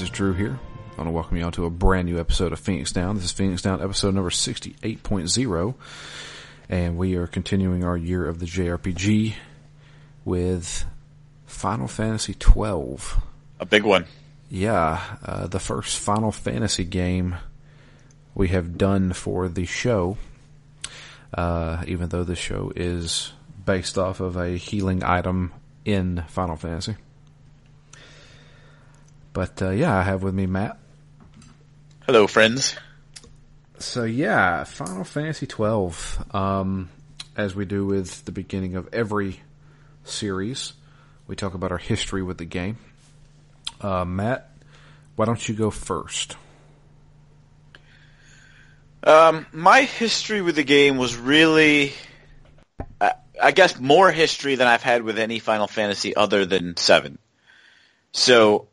[0.00, 0.58] This is Drew here.
[0.92, 3.16] I want to welcome you all to a brand new episode of Phoenix Down.
[3.16, 5.74] This is Phoenix Down episode number 68.0,
[6.70, 9.34] and we are continuing our year of the JRPG
[10.24, 10.86] with
[11.44, 13.22] Final Fantasy 12.
[13.60, 14.06] A big one.
[14.48, 17.36] Yeah, uh, the first Final Fantasy game
[18.34, 20.16] we have done for the show,
[21.34, 23.34] uh, even though the show is
[23.66, 25.52] based off of a healing item
[25.84, 26.96] in Final Fantasy.
[29.32, 30.78] But uh, yeah, I have with me Matt.
[32.06, 32.76] Hello, friends.
[33.78, 36.24] So yeah, Final Fantasy twelve.
[36.34, 36.88] Um,
[37.36, 39.40] as we do with the beginning of every
[40.04, 40.72] series,
[41.26, 42.78] we talk about our history with the game.
[43.80, 44.50] Uh, Matt,
[45.16, 46.36] why don't you go first?
[49.02, 51.94] Um, my history with the game was really,
[53.00, 57.18] I, I guess, more history than I've had with any Final Fantasy other than seven.
[58.12, 58.68] So,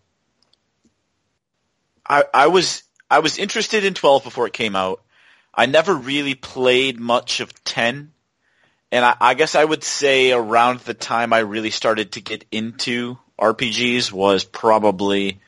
[2.10, 5.02] I was I was interested in twelve before it came out.
[5.54, 8.12] I never really played much of ten,
[8.92, 12.46] and I, I guess I would say around the time I really started to get
[12.52, 15.40] into RPGs was probably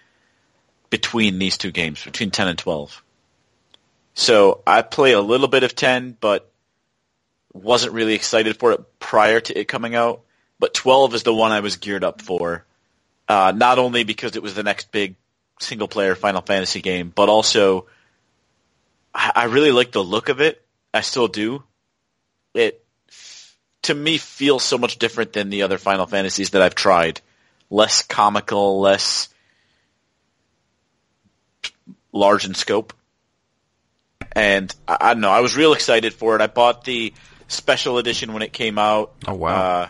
[0.90, 3.03] between these two games, between ten and twelve.
[4.19, 6.52] So I played a little bit of 10, but
[7.53, 10.24] wasn't really excited for it prior to it coming out.
[10.59, 12.66] But 12 is the one I was geared up for.
[13.30, 15.16] Uh, not only because it was the next big
[15.59, 17.88] single player Final Fantasy game, but also
[19.14, 20.66] I, I really like the look of it.
[20.94, 21.64] I still do.
[22.53, 22.84] It,
[23.84, 27.22] to me, feels so much different than the other Final Fantasies that I've tried.
[27.69, 29.30] Less comical, less
[32.12, 32.94] large in scope
[34.36, 35.31] and I, I, don't know.
[35.31, 36.42] I was real excited for it.
[36.42, 37.14] I bought the
[37.48, 39.14] special edition when it came out.
[39.28, 39.50] Oh wow!
[39.50, 39.90] Uh,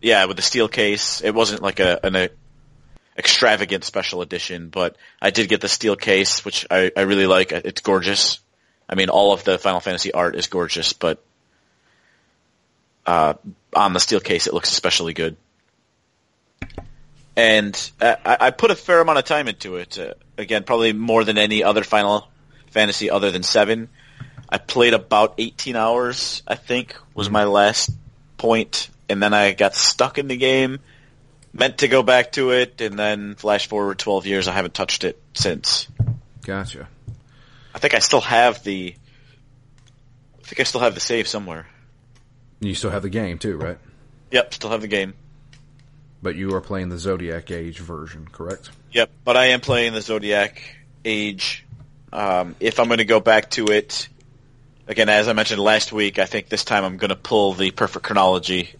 [0.00, 1.20] yeah, with the steel case.
[1.22, 2.30] It wasn't like a an a
[3.20, 7.52] extravagant special edition, but I did get the steel case, which I, I really like.
[7.52, 8.40] It's gorgeous.
[8.88, 11.22] I mean, all of the Final Fantasy art is gorgeous, but
[13.06, 13.34] uh,
[13.74, 15.36] on the steel case, it looks especially good.
[17.36, 19.98] And I, I put a fair amount of time into it.
[19.98, 22.26] Uh, again, probably more than any other Final
[22.70, 23.88] Fantasy other than seven.
[24.48, 27.90] I played about 18 hours, I think, was my last
[28.38, 30.80] point, and then I got stuck in the game.
[31.52, 35.04] Meant to go back to it, and then flash forward 12 years, I haven't touched
[35.04, 35.88] it since.
[36.44, 36.88] Gotcha.
[37.74, 38.94] I think I still have the.
[40.38, 41.66] I think I still have the save somewhere.
[42.60, 43.78] You still have the game too, right?
[44.30, 45.14] Yep, still have the game.
[46.22, 48.70] But you are playing the Zodiac Age version, correct?
[48.92, 50.62] Yep, but I am playing the Zodiac
[51.04, 51.64] Age
[52.12, 54.08] um, if I'm going to go back to it,
[54.88, 57.70] again, as I mentioned last week, I think this time I'm going to pull the
[57.70, 58.74] perfect chronology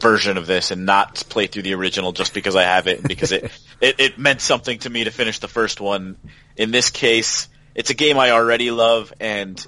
[0.00, 3.32] version of this and not play through the original just because I have it because
[3.32, 3.44] it,
[3.80, 6.16] it, it meant something to me to finish the first one.
[6.56, 9.64] In this case, it's a game I already love and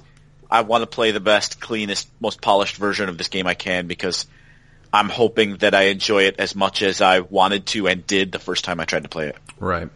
[0.49, 3.87] I want to play the best, cleanest, most polished version of this game I can
[3.87, 4.25] because
[4.93, 8.39] I'm hoping that I enjoy it as much as I wanted to and did the
[8.39, 9.37] first time I tried to play it.
[9.59, 9.89] Right.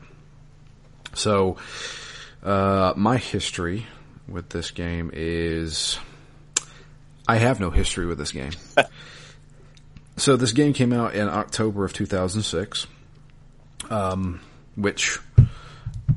[1.14, 1.58] So,
[2.44, 3.86] uh, my history
[4.28, 6.00] with this game is
[7.28, 8.52] I have no history with this game.
[10.18, 12.88] so this game came out in October of 2006,
[13.90, 14.40] um,
[14.76, 15.20] which,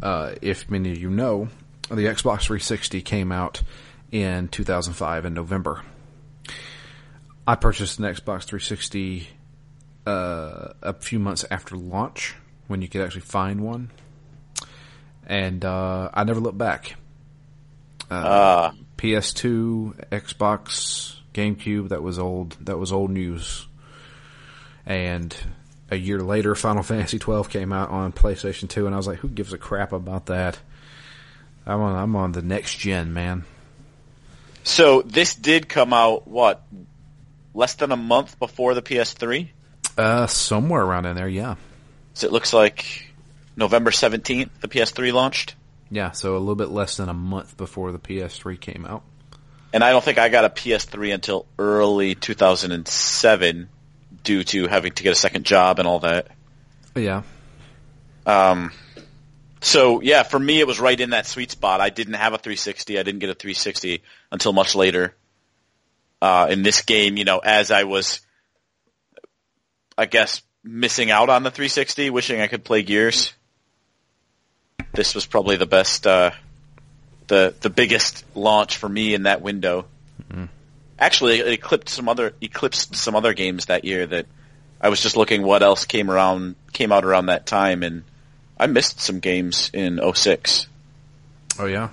[0.02, 1.48] uh, if many of you know,
[1.88, 3.62] the Xbox 360 came out
[4.10, 5.82] in 2005 in November.
[7.46, 9.28] I purchased an Xbox 360
[10.06, 12.36] uh, a few months after launch
[12.66, 13.90] when you could actually find one
[15.28, 16.96] and uh, I never looked back.
[18.10, 18.72] Uh, uh.
[18.96, 22.56] PS2, Xbox, GameCube, that was old.
[22.62, 23.67] That was old news.
[24.88, 25.36] And
[25.90, 29.18] a year later, Final Fantasy twelve came out on PlayStation Two, and I was like,
[29.18, 30.58] "Who gives a crap about that?"
[31.66, 31.94] I'm on.
[31.94, 33.44] I'm on the next gen, man.
[34.64, 36.62] So this did come out what
[37.54, 39.48] less than a month before the PS3.
[39.96, 41.56] Uh, somewhere around in there, yeah.
[42.14, 43.12] So it looks like
[43.56, 45.54] November 17th, the PS3 launched.
[45.90, 49.02] Yeah, so a little bit less than a month before the PS3 came out.
[49.72, 53.68] And I don't think I got a PS3 until early 2007
[54.24, 56.28] due to having to get a second job and all that.
[56.94, 57.22] Yeah.
[58.26, 58.72] Um,
[59.60, 61.80] so yeah, for me it was right in that sweet spot.
[61.80, 62.98] I didn't have a 360.
[62.98, 65.14] I didn't get a 360 until much later.
[66.20, 68.20] Uh, in this game, you know, as I was,
[69.96, 73.32] I guess, missing out on the 360, wishing I could play Gears
[74.92, 76.30] this was probably the best, uh,
[77.26, 79.86] the the biggest launch for me in that window.
[80.98, 84.26] Actually, it eclipsed some other eclipsed some other games that year that
[84.80, 88.04] I was just looking what else came around came out around that time, and
[88.58, 90.66] I missed some games in 06.
[91.58, 91.90] Oh yeah.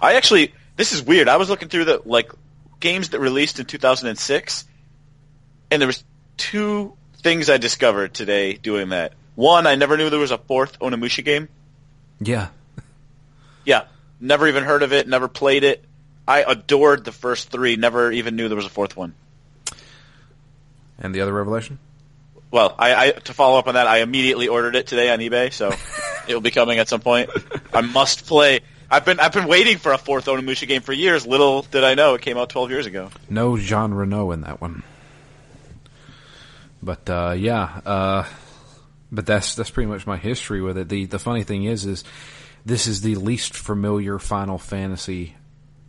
[0.00, 1.28] I actually, this is weird.
[1.28, 2.32] I was looking through the like
[2.80, 4.64] games that released in 2006,
[5.70, 6.04] and there was
[6.36, 9.12] two things I discovered today doing that.
[9.34, 11.48] One, I never knew there was a fourth Onimusha game.
[12.20, 12.48] Yeah.
[13.64, 13.84] Yeah,
[14.20, 15.84] never even heard of it, never played it.
[16.28, 19.14] I adored the first three, never even knew there was a fourth one.
[20.98, 21.78] And the other revelation?
[22.50, 25.52] Well, I, I to follow up on that, I immediately ordered it today on eBay,
[25.52, 25.72] so
[26.28, 27.30] it will be coming at some point.
[27.72, 28.60] I must play.
[28.90, 31.26] I've been I've been waiting for a fourth Onimusha game for years.
[31.26, 33.10] Little did I know it came out 12 years ago.
[33.30, 34.82] No Jean Reno in that one.
[36.82, 38.24] But uh, yeah, uh,
[39.10, 40.90] but that's that's pretty much my history with it.
[40.90, 42.04] the The funny thing is, is
[42.66, 45.34] this is the least familiar Final Fantasy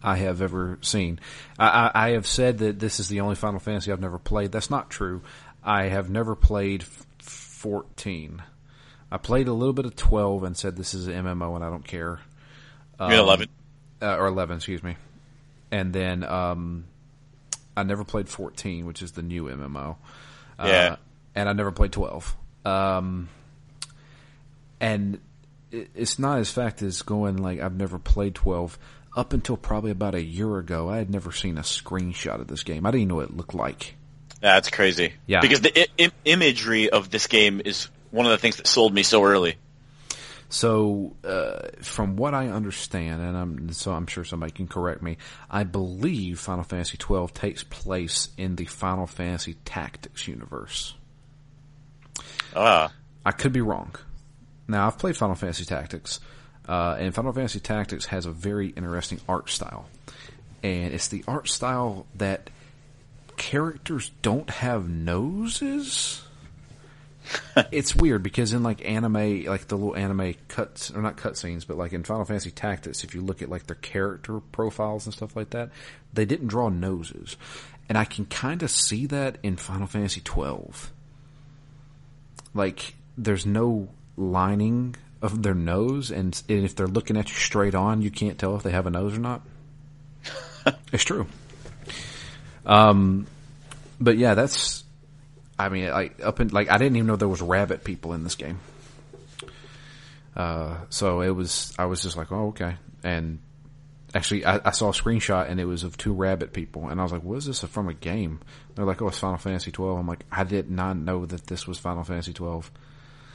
[0.02, 1.20] I have ever seen.
[1.58, 4.52] I, I, I have said that this is the only Final Fantasy I've never played.
[4.52, 5.22] That's not true.
[5.64, 8.42] I have never played f- fourteen.
[9.12, 11.70] I played a little bit of twelve and said this is an MMO and I
[11.70, 12.20] don't care.
[13.00, 13.48] Mean 11?
[14.02, 14.96] uh, or 11, excuse me.
[15.72, 16.86] And then um,
[17.78, 19.96] I never played 14, which is the new MMO.
[20.58, 20.96] Uh, Yeah.
[21.36, 22.36] And I never played 12.
[22.66, 23.30] Um,
[24.80, 25.20] and
[25.72, 28.78] it, it's not as fact as going like I've never played 12.
[29.16, 32.64] Up until probably about a year ago, I had never seen a screenshot of this
[32.64, 32.86] game.
[32.86, 33.96] I didn't even know what it looked like.
[34.40, 35.14] That's crazy.
[35.26, 35.42] Yeah.
[35.42, 38.94] because the I- Im- imagery of this game is one of the things that sold
[38.94, 39.56] me so early.
[40.52, 45.18] So, uh, from what I understand, and I'm so I'm sure somebody can correct me,
[45.50, 50.96] I believe Final Fantasy twelve takes place in the Final Fantasy Tactics universe.
[52.56, 52.92] Ah,
[53.26, 53.94] I could be wrong.
[54.68, 56.20] Now, I've played Final Fantasy Tactics,
[56.70, 59.90] uh, and Final Fantasy Tactics has a very interesting art style,
[60.62, 62.52] and it's the art style that
[63.38, 66.22] characters don't have noses.
[67.72, 71.76] it's weird because in like anime, like the little anime cuts or not cutscenes, but
[71.76, 75.36] like in Final Fantasy Tactics, if you look at like their character profiles and stuff
[75.36, 75.72] like that,
[76.14, 77.36] they didn't draw noses,
[77.90, 80.92] and I can kind of see that in Final Fantasy twelve.
[82.54, 87.76] Like there's no lining of their nose, and, and if they're looking at you straight
[87.76, 89.42] on, you can't tell if they have a nose or not.
[90.94, 91.28] it's true.
[92.66, 93.28] Um,
[94.00, 94.84] but yeah, that's.
[95.58, 98.24] I mean, like up in like I didn't even know there was rabbit people in
[98.24, 98.60] this game.
[100.36, 103.40] Uh, so it was I was just like, oh okay, and
[104.14, 107.04] actually I, I saw a screenshot and it was of two rabbit people, and I
[107.04, 108.40] was like, what is this from a game?
[108.76, 110.00] They're like, oh, it's Final Fantasy twelve.
[110.00, 112.72] I'm like, I did not know that this was Final Fantasy twelve,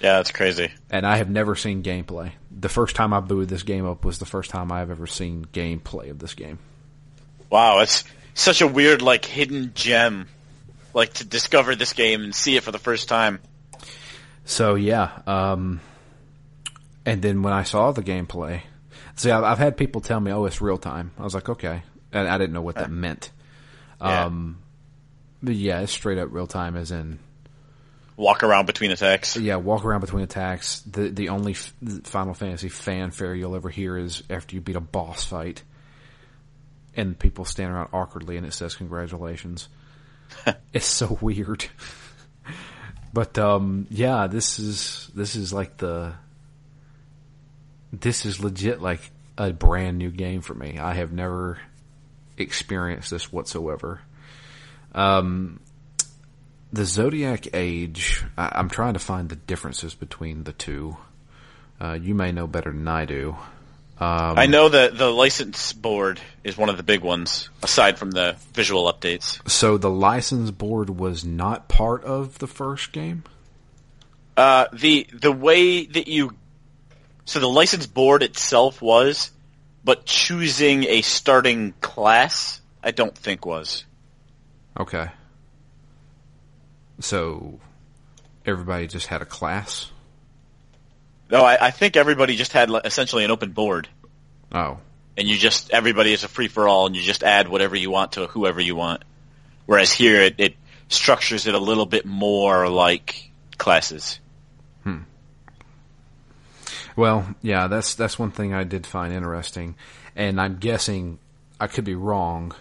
[0.00, 0.70] yeah, that's crazy.
[0.90, 2.32] and I have never seen gameplay.
[2.50, 5.44] The first time I booted this game up was the first time I've ever seen
[5.52, 6.58] gameplay of this game.
[7.50, 10.28] Wow, it's such a weird, like, hidden gem.
[10.92, 13.40] Like, to discover this game and see it for the first time.
[14.44, 15.80] So yeah, um,
[17.06, 18.60] and then when I saw the gameplay,
[19.16, 21.82] see, I've, I've had people tell me, "Oh, it's real time." I was like, "Okay,"
[22.12, 23.30] and I didn't know what that meant.
[24.00, 24.26] Yeah.
[24.26, 24.58] Um,
[25.42, 27.18] but yeah, it's straight up real time, as in
[28.16, 29.36] Walk around between attacks.
[29.36, 30.80] yeah, walk around between attacks.
[30.82, 34.80] The the only f- Final Fantasy fanfare you'll ever hear is after you beat a
[34.80, 35.62] boss fight,
[36.96, 39.68] and people stand around awkwardly, and it says congratulations.
[40.72, 41.66] it's so weird.
[43.12, 46.14] but um, yeah, this is this is like the
[47.92, 50.78] this is legit like a brand new game for me.
[50.78, 51.58] I have never
[52.36, 54.00] experienced this whatsoever.
[54.94, 55.58] Um,
[56.74, 60.96] the Zodiac Age, I, I'm trying to find the differences between the two.
[61.80, 63.36] Uh, you may know better than I do.
[63.98, 68.10] Um, I know that the license board is one of the big ones, aside from
[68.10, 69.48] the visual updates.
[69.48, 73.22] So the license board was not part of the first game.
[74.36, 76.34] Uh, the the way that you,
[77.24, 79.30] so the license board itself was,
[79.84, 83.84] but choosing a starting class, I don't think was.
[84.78, 85.08] Okay.
[87.00, 87.60] So
[88.46, 89.90] everybody just had a class.
[91.30, 93.88] No, I, I think everybody just had essentially an open board,
[94.52, 94.78] Oh,
[95.16, 97.90] and you just everybody is a free for all, and you just add whatever you
[97.90, 99.02] want to whoever you want.
[99.66, 100.56] Whereas here, it, it
[100.88, 104.20] structures it a little bit more like classes.
[104.84, 104.98] Hmm.
[106.94, 109.74] Well, yeah, that's that's one thing I did find interesting,
[110.14, 111.18] and I'm guessing
[111.58, 112.54] I could be wrong.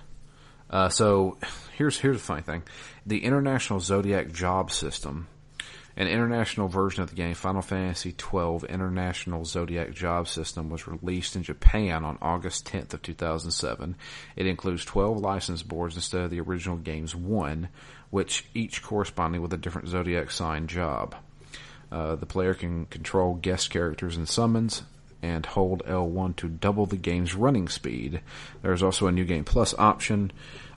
[0.70, 1.38] Uh, so
[1.78, 2.63] here's here's the funny thing:
[3.05, 5.27] the International Zodiac Job System,
[5.95, 11.36] an international version of the game, Final Fantasy XII International Zodiac Job System, was released
[11.36, 13.95] in Japan on August 10th of 2007.
[14.36, 17.69] It includes 12 license boards instead of the original game's one,
[18.10, 21.15] which each corresponding with a different zodiac sign job.
[21.91, 24.81] Uh, the player can control guest characters and summons
[25.22, 28.22] and hold L1 to double the game's running speed.
[28.62, 30.31] There's also a new game plus option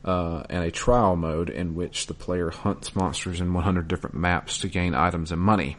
[0.07, 4.59] uh, and a trial mode in which the player hunts monsters in 100 different maps
[4.61, 5.77] to gain items and money.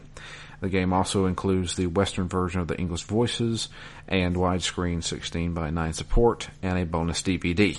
[0.60, 3.68] The game also includes the Western version of the English voices
[4.06, 7.78] and widescreen 16 by 9 support and a bonus DVD.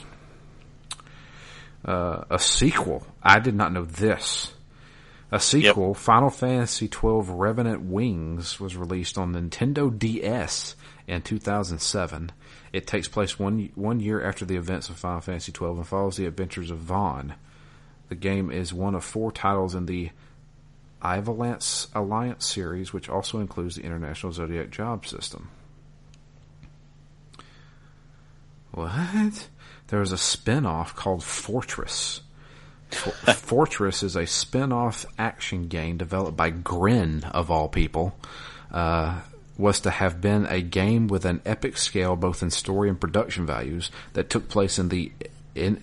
[1.86, 3.06] Uh, a sequel.
[3.22, 4.54] I did not know this.
[5.32, 5.98] A sequel, yep.
[5.98, 10.76] Final Fantasy XII Revenant Wings, was released on Nintendo DS
[11.08, 12.32] in 2007.
[12.72, 16.18] It takes place one one year after the events of Final Fantasy XII and follows
[16.18, 17.34] the adventures of Vaan.
[18.10, 20.10] The game is one of four titles in the
[21.02, 25.50] Ivalice Alliance series, which also includes the International Zodiac Job System.
[28.72, 29.48] What?
[29.88, 32.22] There was a spin-off called Fortress.
[32.92, 38.16] Fortress is a spin-off action game developed by Grin of all people.
[38.72, 39.22] Uh,
[39.60, 43.46] was to have been a game with an epic scale both in story and production
[43.46, 45.12] values that took place in the
[45.54, 45.82] in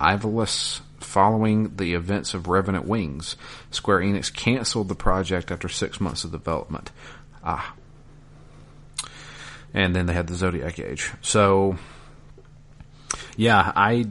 [0.00, 3.36] Ivalice following the events of Revenant Wings.
[3.70, 6.92] Square Enix canceled the project after six months of development.
[7.42, 7.74] Ah.
[9.74, 11.12] And then they had the Zodiac Age.
[11.20, 11.76] So,
[13.36, 14.06] yeah, I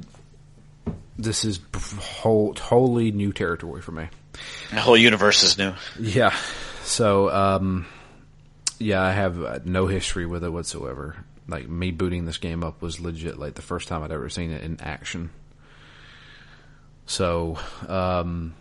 [1.18, 4.10] this is whole totally new territory for me.
[4.72, 5.74] The whole universe is new.
[6.00, 6.36] Yeah.
[6.84, 7.86] So, um,
[8.80, 11.16] yeah, I have uh, no history with it whatsoever.
[11.48, 14.52] Like me booting this game up was legit like the first time I'd ever seen
[14.52, 15.30] it in action.
[17.06, 18.56] So, um,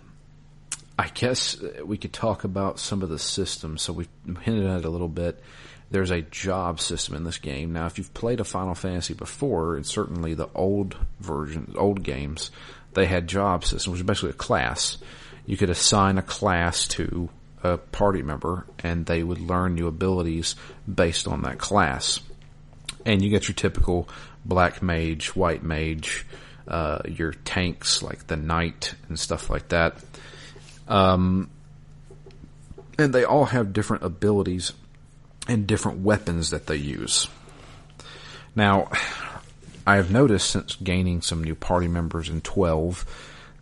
[0.99, 3.83] I guess we could talk about some of the systems.
[3.83, 4.09] So we've
[4.43, 5.43] hinted at it a little bit.
[5.91, 7.73] There's a job system in this game.
[7.73, 12.51] Now, if you've played a Final Fantasy before, and certainly the old versions, old games,
[12.95, 14.99] they had job systems, which is basically a class.
[15.47, 17.29] You could assign a class to
[17.65, 20.55] a party member and they would learn new abilities
[20.93, 22.21] based on that class.
[23.07, 24.09] And you get your typical
[24.45, 26.27] black mage, white mage,
[26.69, 29.97] uh, your tanks like the knight and stuff like that.
[30.87, 31.51] Um,
[32.99, 34.73] and they all have different abilities
[35.49, 37.29] and different weapons that they use.
[38.55, 38.91] Now,
[39.87, 43.05] I have noticed since gaining some new party members in 12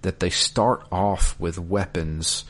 [0.03, 2.45] that they start off with weapons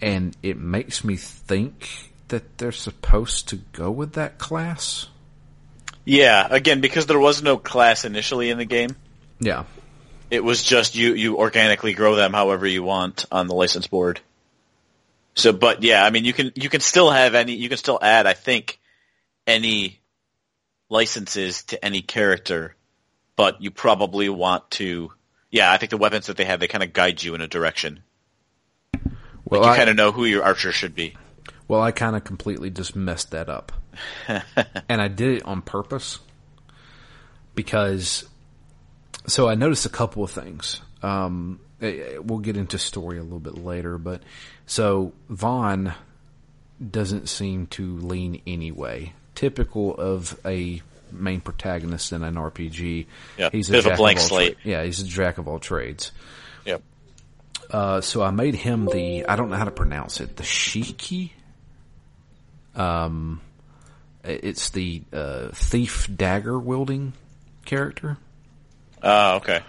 [0.00, 5.08] and it makes me think that they're supposed to go with that class.
[6.04, 8.96] Yeah, again, because there was no class initially in the game.
[9.38, 9.64] Yeah.
[10.30, 14.20] It was just you, you organically grow them however you want on the license board.
[15.34, 17.98] So, but yeah, I mean, you can, you can still have any, you can still
[18.00, 18.78] add, I think,
[19.46, 20.00] any
[20.88, 22.74] licenses to any character,
[23.36, 25.12] but you probably want to,
[25.50, 27.48] yeah, I think the weapons that they have, they kind of guide you in a
[27.48, 28.02] direction.
[29.50, 31.16] Well, like you kind of know who your archer should be.
[31.68, 33.72] Well, I kind of completely just messed that up.
[34.28, 36.18] and I did it on purpose
[37.54, 38.28] because
[39.26, 40.80] so I noticed a couple of things.
[41.02, 44.22] Um, eh, eh, we'll get into story a little bit later, but
[44.66, 45.94] so Vaan
[46.90, 49.12] doesn't seem to lean anyway.
[49.34, 53.06] Typical of a main protagonist in an RPG.
[53.36, 54.58] Yeah, he's a, a blank slate.
[54.60, 56.12] Tra- yeah, he's a jack of all trades.
[56.64, 56.82] Yep.
[57.70, 61.30] Uh, so I made him the I don't know how to pronounce it the Shiki.
[62.74, 63.40] Um,
[64.24, 67.12] it's the uh, thief dagger wielding
[67.64, 68.18] character.
[69.02, 69.60] Oh, okay.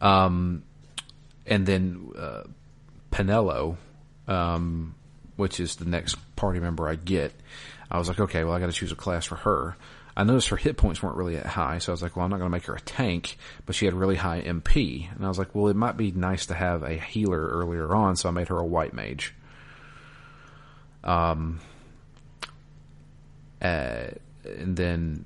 [0.00, 0.62] Um,
[1.46, 2.44] and then uh,
[3.10, 3.76] Penelo,
[4.26, 4.94] um,
[5.36, 7.32] which is the next party member I get.
[7.90, 9.76] I was like, okay, well, I got to choose a class for her.
[10.18, 12.30] I noticed her hit points weren't really that high, so I was like, well, I'm
[12.32, 15.08] not going to make her a tank, but she had really high MP.
[15.14, 18.16] And I was like, well, it might be nice to have a healer earlier on,
[18.16, 19.32] so I made her a white mage.
[21.04, 21.60] Um,
[23.62, 24.08] uh,
[24.44, 25.24] and then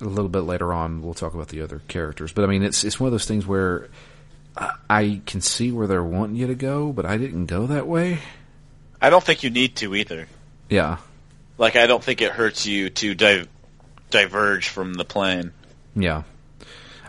[0.00, 2.32] a little bit later on, we'll talk about the other characters.
[2.32, 3.90] But I mean, it's it's one of those things where
[4.88, 8.20] I can see where they're wanting you to go, but I didn't go that way.
[8.98, 10.26] I don't think you need to either.
[10.70, 10.96] Yeah.
[11.58, 13.46] Like I don't think it hurts you to di-
[14.14, 15.52] diverge from the plan.
[15.96, 16.22] Yeah.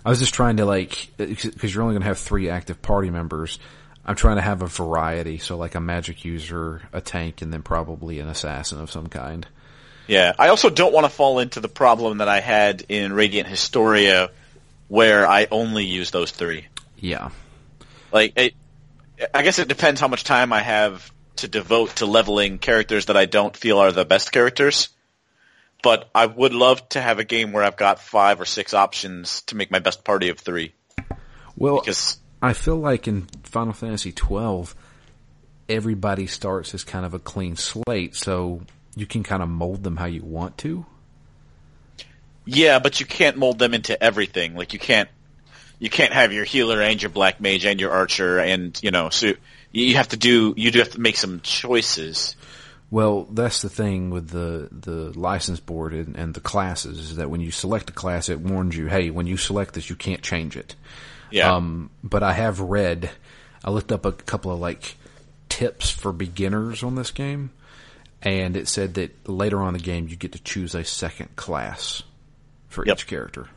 [0.03, 3.11] I was just trying to like because you're only going to have three active party
[3.11, 3.59] members.
[4.03, 7.61] I'm trying to have a variety, so like a magic user, a tank, and then
[7.61, 9.47] probably an assassin of some kind.
[10.07, 13.47] Yeah, I also don't want to fall into the problem that I had in Radiant
[13.47, 14.29] Historia,
[14.87, 16.67] where I only use those three.
[16.99, 17.29] Yeah.
[18.11, 18.53] Like, it,
[19.33, 23.17] I guess it depends how much time I have to devote to leveling characters that
[23.17, 24.89] I don't feel are the best characters.
[25.85, 29.41] But I would love to have a game where I've got five or six options
[29.41, 30.73] to make my best party of three.
[31.55, 34.75] Well, because I feel like in Final Fantasy twelve,
[35.69, 38.61] everybody starts as kind of a clean slate, so
[38.95, 40.87] you can kind of mold them how you want to.
[42.45, 44.55] Yeah, but you can't mold them into everything.
[44.55, 45.09] Like you can't
[45.77, 49.09] you can't have your healer and your black mage and your archer and you know
[49.09, 49.33] so
[49.71, 52.35] you have to do you do have to make some choices.
[52.95, 57.29] Well, that's the thing with the the license board and, and the classes is that
[57.29, 60.21] when you select a class, it warns you, hey, when you select this, you can't
[60.21, 60.75] change it.
[61.29, 61.53] Yeah.
[61.53, 63.09] Um, but I have read,
[63.65, 64.95] I looked up a couple of like
[65.49, 67.49] tips for beginners on this game,
[68.21, 71.35] and it said that later on in the game you get to choose a second
[71.35, 72.01] class
[72.69, 72.95] for Yep.
[72.97, 73.49] each character.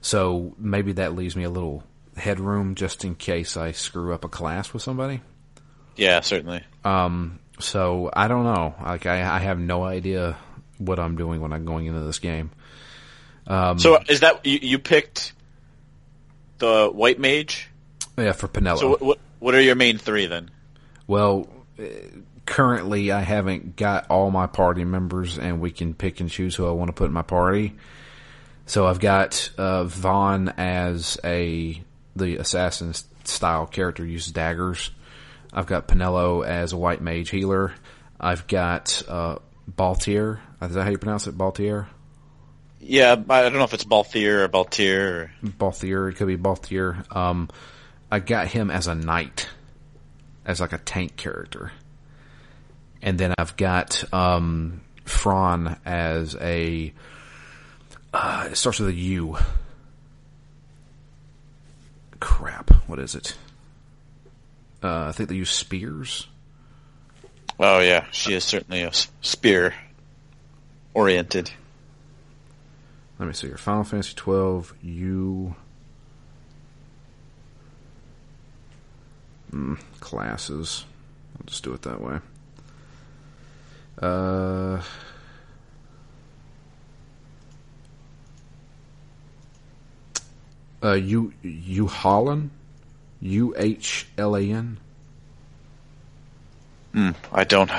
[0.00, 1.82] So maybe that leaves me a little
[2.16, 5.22] headroom just in case I screw up a class with somebody.
[5.96, 6.62] yeah, certainly.
[7.60, 8.74] So I don't know.
[8.82, 10.36] Like I, I have no idea
[10.78, 12.50] what I'm doing when I'm going into this game.
[13.46, 15.32] so is that you, you picked
[16.58, 17.68] the white mage?
[18.16, 18.78] Yeah, for Penelo.
[18.78, 20.50] So what, what what are your main three then?
[21.06, 21.48] Well,
[21.78, 21.84] uh,
[22.46, 26.66] currently I haven't got all my party members, and we can pick and choose who
[26.66, 27.76] I want to put in my party.
[28.66, 31.80] So I've got uh, Vaan as a
[32.16, 32.92] the assassin
[33.24, 34.90] style character, uses daggers.
[35.52, 37.72] I've got Penelo as a white mage healer.
[38.20, 39.38] I've got uh,
[39.70, 40.40] Baltier.
[40.60, 41.36] Is that how you pronounce it?
[41.36, 41.86] Baltier.
[42.80, 46.10] Yeah, I don't know if it's Balthier or Baltier or Balthier.
[46.10, 47.14] It could be Balthier.
[47.14, 47.48] Um,
[48.10, 49.48] I got him as a knight,
[50.44, 51.72] as like a tank character,
[53.02, 56.92] and then I've got um, Fran as a.
[58.14, 59.36] Uh, it starts with a U.
[62.20, 62.70] Crap.
[62.88, 63.36] What is it?
[64.82, 66.28] Uh, I think they use spears.
[67.58, 69.74] Oh yeah, she is certainly a spear
[70.94, 71.50] oriented.
[73.18, 73.56] Let me see here.
[73.56, 74.74] Final Fantasy twelve.
[74.82, 75.54] U.
[79.52, 80.84] Mm, classes.
[81.36, 82.20] I'll just do it that way.
[84.00, 84.82] Uh.
[90.80, 92.50] Uh, U U Holland,
[93.20, 94.78] U H L A N.
[97.32, 97.70] I don't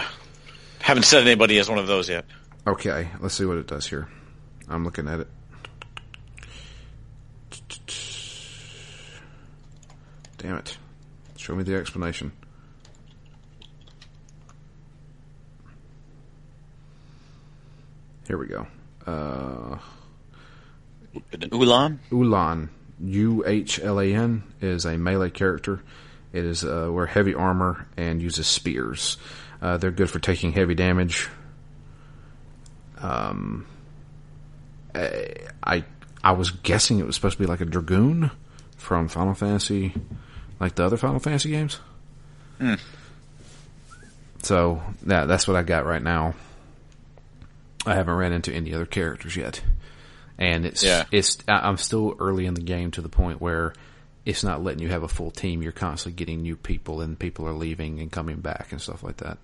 [0.79, 2.25] haven't said anybody as one of those yet.
[2.65, 4.07] Okay, let's see what it does here.
[4.67, 5.27] I'm looking at it.
[10.37, 10.77] Damn it.
[11.37, 12.31] Show me the explanation.
[18.27, 18.67] Here we go.
[19.05, 19.77] Uh,
[21.33, 21.97] Uhlan?
[22.11, 22.69] Uhlan,
[23.01, 25.81] U H L A N, is a melee character.
[26.33, 29.17] It is uh, wear heavy armor and uses spears.
[29.61, 31.27] Uh, they're good for taking heavy damage.
[32.99, 33.65] Um,
[34.93, 35.83] I
[36.23, 38.31] I was guessing it was supposed to be like a dragoon
[38.77, 39.93] from Final Fantasy,
[40.59, 41.79] like the other Final Fantasy games.
[44.43, 46.33] So yeah, that's what I got right now.
[47.85, 49.61] I haven't ran into any other characters yet,
[50.39, 51.03] and it's Yeah.
[51.11, 53.73] it's I'm still early in the game to the point where
[54.25, 55.61] it's not letting you have a full team.
[55.61, 59.17] You're constantly getting new people, and people are leaving and coming back and stuff like
[59.17, 59.37] that.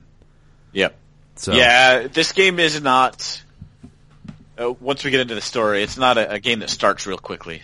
[0.73, 0.95] Yep.
[1.35, 3.41] So Yeah, this game is not.
[4.57, 7.17] Uh, once we get into the story, it's not a, a game that starts real
[7.17, 7.61] quickly.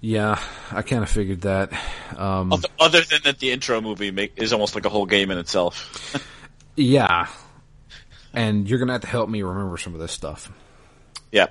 [0.00, 0.38] yeah,
[0.70, 1.72] I kind of figured that.
[2.16, 5.30] Um, Other- Other than that, the intro movie make, is almost like a whole game
[5.30, 6.16] in itself.
[6.76, 7.28] yeah,
[8.32, 10.50] and you're gonna have to help me remember some of this stuff.
[11.32, 11.46] yeah.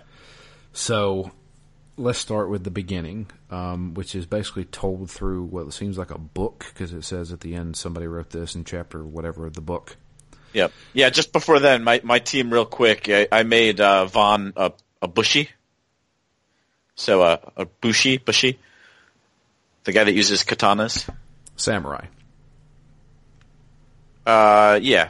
[0.73, 1.31] So
[1.97, 6.17] let's start with the beginning, um, which is basically told through what seems like a
[6.17, 9.61] book because it says at the end somebody wrote this in chapter whatever of the
[9.61, 9.95] book.
[10.53, 10.71] Yep.
[10.93, 14.71] Yeah, just before then, my, my team real quick, I, I made uh, Vaan a,
[15.01, 15.49] a Bushi.
[16.95, 18.59] So uh, a Bushi Bushi.
[19.83, 21.09] The guy that uses katanas.
[21.55, 22.05] Samurai.
[24.25, 25.09] Uh, yeah.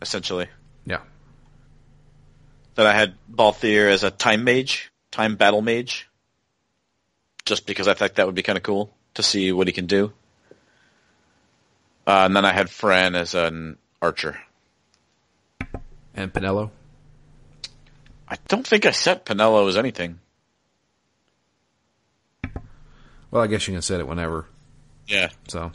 [0.00, 0.48] Essentially.
[2.74, 6.08] Then I had Balthier as a time mage, time battle mage.
[7.44, 9.86] Just because I thought that would be kind of cool to see what he can
[9.86, 10.12] do.
[12.06, 14.38] Uh, and then I had Fran as an archer.
[16.14, 16.70] And Penelo.
[18.28, 20.18] I don't think I set Penelo as anything.
[23.30, 24.46] Well, I guess you can set it whenever.
[25.06, 25.30] Yeah.
[25.48, 25.72] So,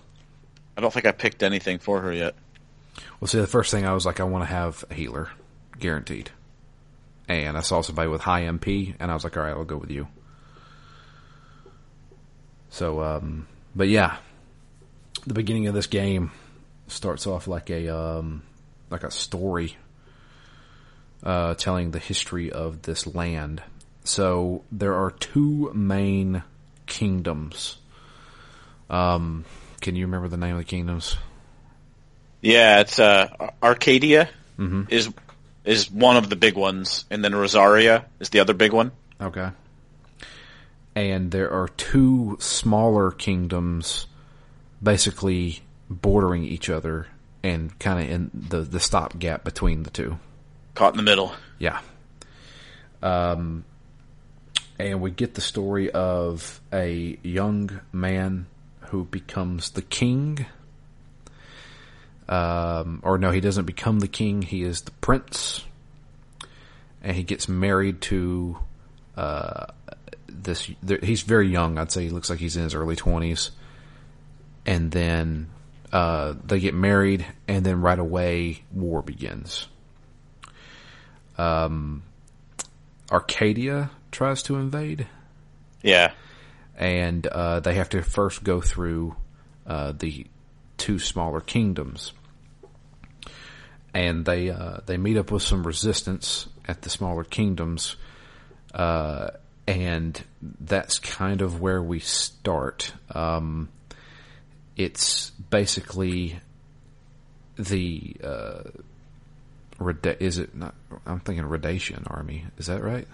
[0.78, 2.36] I don't think I picked anything for her yet.
[3.20, 5.30] well, see, the first thing I was like, I want to have a healer,
[5.80, 6.32] guaranteed.
[7.28, 9.78] And I saw somebody with high MP, and I was like, all right, I'll go
[9.78, 10.08] with you.
[12.70, 14.18] So, um, but yeah,
[15.26, 16.32] the beginning of this game
[16.88, 18.44] starts off like a um,
[18.90, 19.76] like a story
[21.24, 23.62] uh, telling the history of this land.
[24.04, 26.44] So there are two main
[26.86, 27.78] kingdoms.
[28.90, 29.44] Um,
[29.82, 31.18] can you remember the name of the kingdoms?
[32.42, 33.28] Yeah, it's uh,
[33.62, 34.30] Archadia
[34.90, 35.10] is
[35.68, 38.92] is one of the big ones, and then Rozarria is the other big one.
[39.20, 39.50] Okay.
[40.96, 44.08] And there are two smaller kingdoms
[44.82, 47.08] basically bordering each other
[47.44, 50.18] and kind of in the, the stop gap between the two.
[50.74, 51.34] Caught in the middle.
[51.60, 51.82] Yeah.
[53.04, 53.64] Um,
[54.80, 58.48] and we get the story of a young man
[58.82, 60.46] who becomes the king.
[62.30, 64.42] Um, or no, he doesn't become the king.
[64.42, 65.64] He is the prince,
[67.02, 68.58] and he gets married to
[69.16, 69.68] uh,
[70.28, 70.70] this.
[70.86, 71.78] th- He's very young.
[71.78, 73.52] I'd say he looks like he's in his early twenties.
[74.66, 75.48] And then
[75.94, 79.68] uh, they get married, and then right away war begins.
[81.38, 82.04] Um,
[83.10, 85.08] Archadia tries to invade,
[85.84, 86.12] Yeah.
[86.78, 89.16] and uh, they have to first go through
[89.66, 90.26] uh, the
[90.78, 92.12] two smaller kingdoms.
[93.94, 97.96] And they uh, they meet up with some resistance at the smaller kingdoms,
[98.74, 99.30] uh,
[99.68, 102.94] and that's kind of where we start.
[103.16, 103.70] Um,
[104.76, 106.40] it's basically
[107.58, 108.64] the uh,
[109.80, 110.76] Reda- is it not?
[111.06, 112.46] I'm thinking Redation Army.
[112.58, 113.08] Is that right?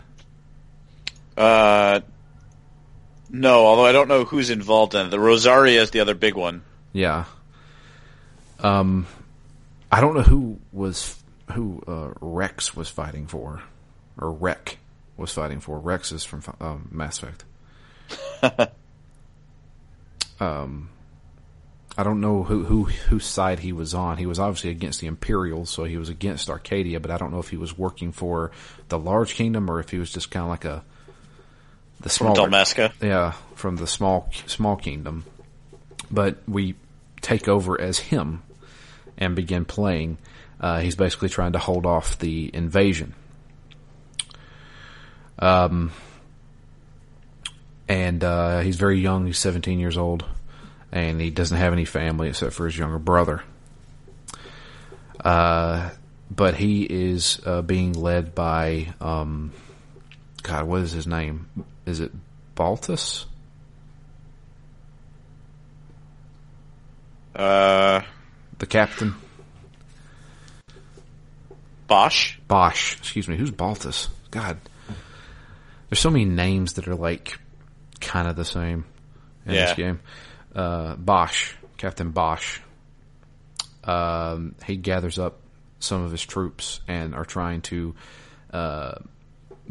[1.38, 2.02] Uh,
[3.30, 5.10] no, although I don't know who's involved in it.
[5.10, 6.62] The Rozarria is the other big one.
[6.94, 7.26] Yeah.
[8.60, 9.08] Um,
[9.94, 13.62] I don't know who was who uh, Rex was fighting for,
[14.20, 14.80] or Rec
[15.18, 15.78] was fighting for.
[15.78, 17.46] Rex is from um, Mass Effect.
[20.40, 20.90] um,
[21.96, 24.18] I don't know who who whose side he was on.
[24.18, 27.00] He was obviously against the Imperials, so he was against Archadia.
[27.00, 28.50] But I don't know if he was working for
[28.90, 30.84] the large kingdom or if he was just kind of like a
[32.00, 32.94] the small Dalmasca.
[33.00, 35.24] yeah, from the small small kingdom.
[36.10, 36.74] But we
[37.22, 38.42] take over as him
[39.18, 40.18] and begin playing.
[40.60, 43.14] Uh, he's basically trying to hold off the invasion.
[45.40, 45.92] Um,
[47.88, 49.26] and uh, he's very young.
[49.26, 50.26] He's 17 years old,
[50.92, 53.44] and he doesn't have any family except for his younger brother.
[55.24, 55.90] Uh,
[56.30, 59.52] but he is uh, being led by, um,
[60.42, 61.48] God, what is his name?
[61.86, 62.12] Is it
[62.56, 63.26] Baltus?
[67.36, 68.02] Uh,
[68.60, 69.16] The captain?
[71.88, 72.40] Basch.
[72.48, 72.98] Basch.
[72.98, 73.38] Excuse me.
[73.38, 74.10] Who's Baltus?
[74.32, 74.58] God.
[75.90, 77.38] There's so many names that are like
[78.00, 78.86] kind of the same
[79.46, 79.66] in Yeah.
[79.68, 80.00] this game.
[80.56, 81.56] Uh, Basch.
[81.78, 82.62] Captain Basch.
[83.84, 85.40] Um, he gathers up
[85.80, 87.94] some of his troops and are trying to,
[88.52, 88.94] uh,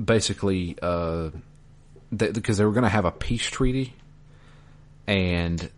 [0.03, 1.31] basically, uh,
[2.15, 3.95] because they were going to have a peace treaty
[5.07, 5.71] and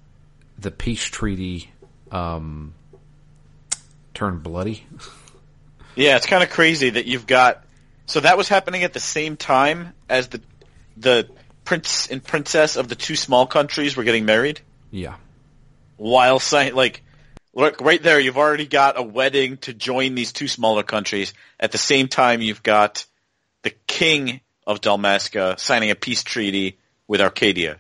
[0.58, 1.70] the peace treaty,
[2.10, 2.74] um,
[4.14, 4.86] turned bloody.
[5.96, 7.64] Yeah, it's kind of crazy that you've got.
[8.06, 10.40] So that was happening at the same time as the
[10.96, 11.28] the
[11.64, 14.60] prince and princess of the two small countries were getting married.
[14.90, 15.16] Yeah.
[15.96, 17.02] While saying like,
[17.54, 21.32] look right there, you've already got a wedding to join these two smaller countries.
[21.58, 23.06] At the same time, you've got
[23.62, 27.76] the king of Dalmasca signing a peace treaty with Archadia.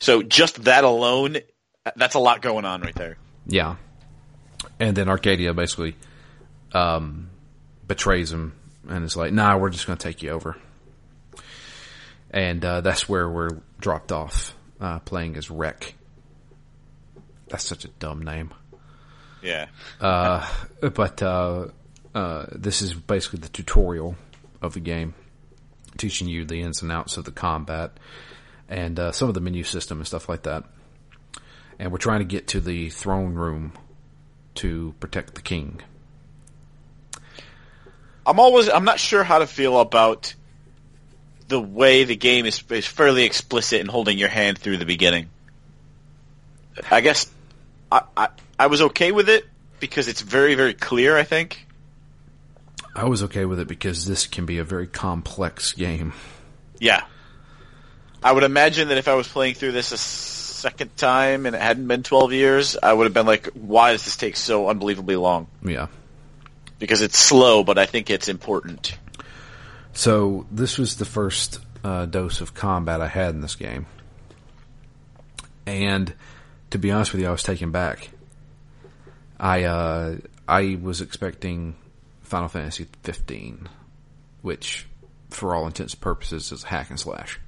[0.00, 1.38] So just that alone,
[1.96, 3.16] that's a lot going on right there.
[3.46, 3.76] Yeah.
[4.78, 5.96] And then Archadia basically
[6.72, 7.30] um,
[7.86, 8.54] betrays him
[8.88, 10.56] and is like, nah, we're just going to take you over.
[12.30, 15.94] And uh, that's where we're dropped off, uh, playing as Rec.
[17.48, 18.52] That's such a dumb name.
[19.42, 19.68] Yeah.
[20.80, 21.68] But uh,
[22.14, 24.16] uh, this is basically the tutorial
[24.60, 25.14] of the game,
[25.96, 27.98] teaching you the ins and outs of the combat
[28.68, 30.64] and uh, some of the menu system and stuff like that.
[31.78, 33.72] And we're trying to get to the throne room
[34.56, 35.80] to protect the king.
[38.26, 40.34] I'm always I'm not sure how to feel about
[41.48, 45.28] the way the game is, is fairly explicit in holding your hand through the beginning.
[46.90, 47.30] I guess
[47.92, 49.44] I, I I was okay with it
[49.78, 51.16] because it's very very clear.
[51.16, 51.66] I think.
[52.96, 56.12] I was okay with it because this can be a very complex game.
[56.78, 57.04] Yeah.
[58.22, 59.98] I would imagine that if I was playing through this a
[60.64, 64.04] second time and it hadn't been 12 years, I would have been like, why does
[64.06, 65.46] this take so unbelievably long?
[65.62, 65.88] Yeah.
[66.78, 68.96] Because it's slow, but I think it's important.
[69.92, 73.84] So this was the first uh, dose of combat I had in this game,
[75.66, 76.12] and
[76.70, 78.10] to be honest with you, I was taken back.
[79.38, 80.16] I uh,
[80.48, 81.76] I was expecting
[82.22, 83.68] Final Fantasy 15,
[84.42, 84.86] which,
[85.30, 87.38] for all intents and purposes, is a hack and slash.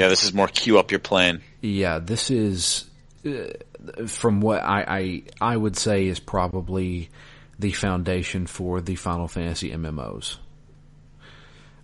[0.00, 1.42] Yeah, this is more queue up your plan.
[1.60, 2.88] Yeah, this is
[3.26, 7.10] uh, from what I, I I would say is probably
[7.58, 10.38] the foundation for the Final Fantasy MMOs.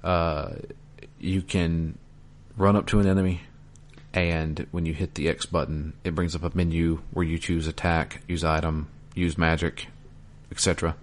[0.03, 0.55] Uh,
[1.21, 1.99] you can
[2.57, 3.43] run up to an enemy,
[4.15, 7.67] and when you hit the X button, it brings up a menu where you choose
[7.67, 9.89] attack, use item, use magic,
[10.51, 10.97] etc.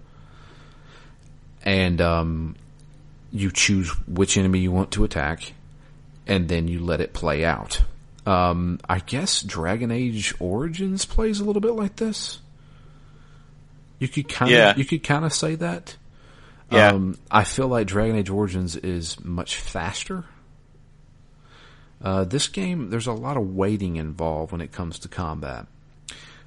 [1.62, 2.56] And um,
[3.30, 5.52] you choose which enemy you want to attack,
[6.26, 7.82] and then you let it play out.
[8.26, 12.40] Um, I guess Dragon Age Origins plays a little bit like this.
[13.98, 14.74] You could kind of Yeah.
[14.76, 15.96] you could kind of say that.
[16.70, 16.88] Yeah.
[16.88, 20.24] Um, I feel like Dragon Age Origins is much faster.
[22.02, 25.66] Uh, this game, there's a lot of waiting involved when it comes to combat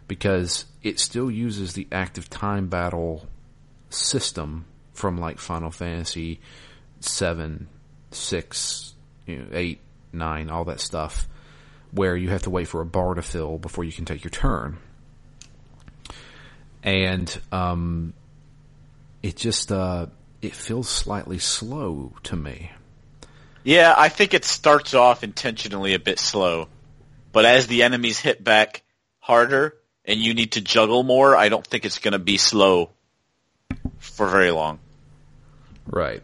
[0.08, 3.28] because it still uses the active time battle
[3.90, 6.40] system from like Final Fantasy
[7.00, 7.68] seven,
[8.12, 8.94] six,
[9.28, 9.80] you know, eight,
[10.12, 11.28] nine, all that stuff,
[11.92, 14.32] where you have to wait for a bar to fill before you can take your
[14.32, 14.78] turn.
[16.84, 18.14] And um,
[19.22, 20.08] it just uh,
[20.42, 22.72] it feels slightly slow to me.
[23.64, 26.70] Yeah, I think it starts off intentionally a bit slow,
[27.34, 28.84] but as the enemies hit back
[29.20, 32.92] harder and you need to juggle more, I don't think it's going to be slow
[33.98, 34.80] for very long.
[35.86, 36.24] Right.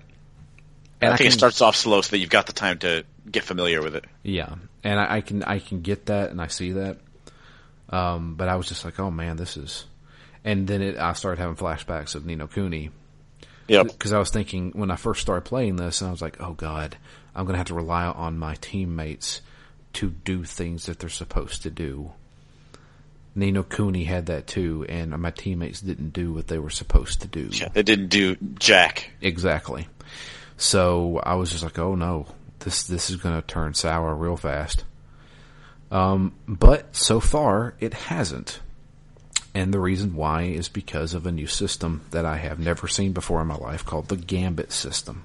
[1.03, 2.79] I, And I think it can- starts off slow so that you've got the time
[2.79, 4.05] to get familiar with it.
[4.23, 6.97] Yeah, and I, I can I can get that and I see that,
[7.89, 9.85] um, but I was just like, oh man, this is,
[10.43, 12.89] and then it, I started having flashbacks of Ni no Kuni
[13.67, 13.87] Yep.
[13.87, 16.53] because I was thinking when I first started playing this, and I was like, oh
[16.53, 16.97] god,
[17.35, 19.41] I'm gonna have to rely on my teammates
[19.93, 22.11] to do things that they're supposed to do.
[23.35, 27.21] Ni no Kuni had that too, and my teammates didn't do what they were supposed
[27.21, 27.49] to do.
[27.51, 29.09] Yeah, they didn't do jack.
[29.21, 29.87] Exactly.
[30.57, 32.27] So I was just like, oh no,
[32.59, 34.83] this this is going to turn sour real fast.
[35.91, 38.59] Um, but so far it hasn't,
[39.53, 43.11] and the reason why is because of a new system that I have never seen
[43.13, 45.23] before in my life called the Gambit system.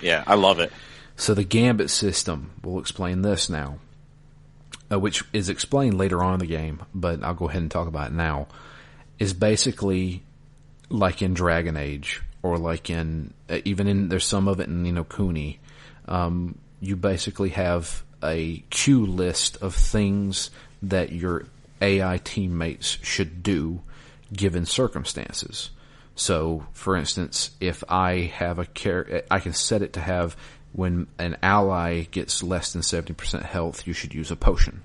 [0.00, 0.72] Yeah, I love it.
[1.16, 3.78] So the Gambit system, we'll explain this now,
[4.90, 7.88] uh, which is explained later on in the game, but I'll go ahead and talk
[7.88, 8.46] about it now,
[9.18, 10.22] is basically
[10.88, 14.84] like in Dragon Age or like in, uh, even in, there's some of it in,
[14.84, 15.60] you know, Kuni.
[16.06, 20.50] Um, you basically have a queue list of things
[20.82, 21.46] that your
[21.80, 23.82] AI teammates should do
[24.32, 25.70] given circumstances.
[26.14, 30.36] So, for instance, if I have a care, I can set it to have
[30.72, 34.82] when an ally gets less than 70% health, you should use a potion.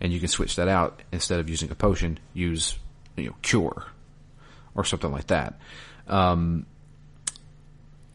[0.00, 2.78] And you can switch that out instead of using a potion, use,
[3.16, 3.86] you know, cure
[4.74, 5.58] or something like that.
[6.06, 6.66] Um,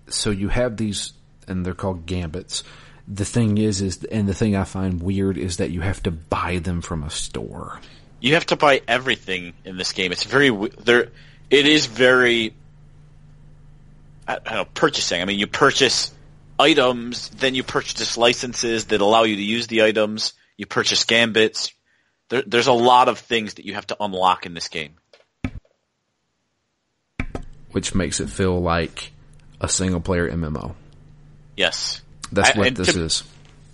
[0.08, 1.14] so you have these,
[1.48, 2.64] and they're called gambits.
[3.08, 6.12] The thing is, is, and the thing I find weird is that you have to
[6.12, 7.80] buy them from a store.
[8.20, 10.12] You have to buy everything in this game.
[10.12, 10.50] It's very
[10.80, 11.10] there.
[11.50, 12.54] It is very.
[14.28, 15.22] I, don't know purchasing.
[15.22, 16.14] I mean, you purchase
[16.60, 20.34] items, then you purchase licenses that allow you to use the items.
[20.56, 21.74] You purchase gambits.
[22.30, 24.94] There, there's a lot of things that you have to unlock in this game.
[27.72, 29.12] Which makes it feel like
[29.60, 30.74] a single player MMO.
[31.58, 32.02] Yes.
[32.32, 33.24] That's I- what this to- is.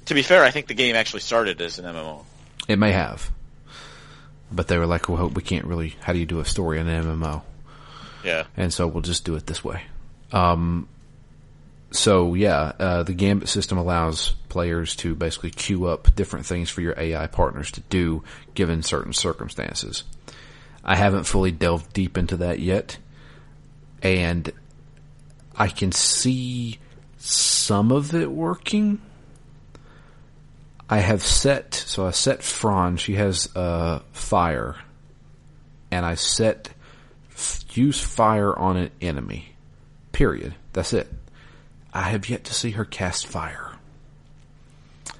[0.06, 2.24] To be fair, I think the game actually started as an MMO.
[2.70, 3.30] It may have,
[4.52, 5.96] but they were like, "Well, we can't really.
[6.00, 7.44] How do you do a story in an MMO?"
[8.24, 8.46] Yeah.
[8.56, 9.84] And so we'll just do it this way.
[10.32, 10.88] Um,
[11.92, 16.82] so yeah, uh, the Gambit system allows players to basically queue up different things for
[16.82, 20.04] your AI partners to do given certain circumstances.
[20.84, 22.98] I haven't fully delved deep into that yet,
[24.02, 24.52] and
[25.56, 26.80] I can see
[27.18, 29.02] some of it working.
[30.90, 34.76] I have set, so I set Fran, she has, uh, fire,
[35.92, 36.70] and I set
[37.74, 39.54] use fire on an enemy.
[40.12, 40.56] Period.
[40.74, 41.08] That's it.
[41.94, 43.74] I have yet to see her cast fire.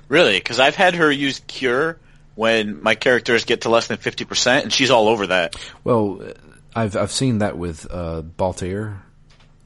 [0.08, 0.38] Really?
[0.38, 1.98] Because I've had her use Cure
[2.36, 5.56] when my characters get to less than 50%, and she's all over that.
[5.84, 6.22] Well,
[6.78, 9.00] I've I've seen that with uh, Balthier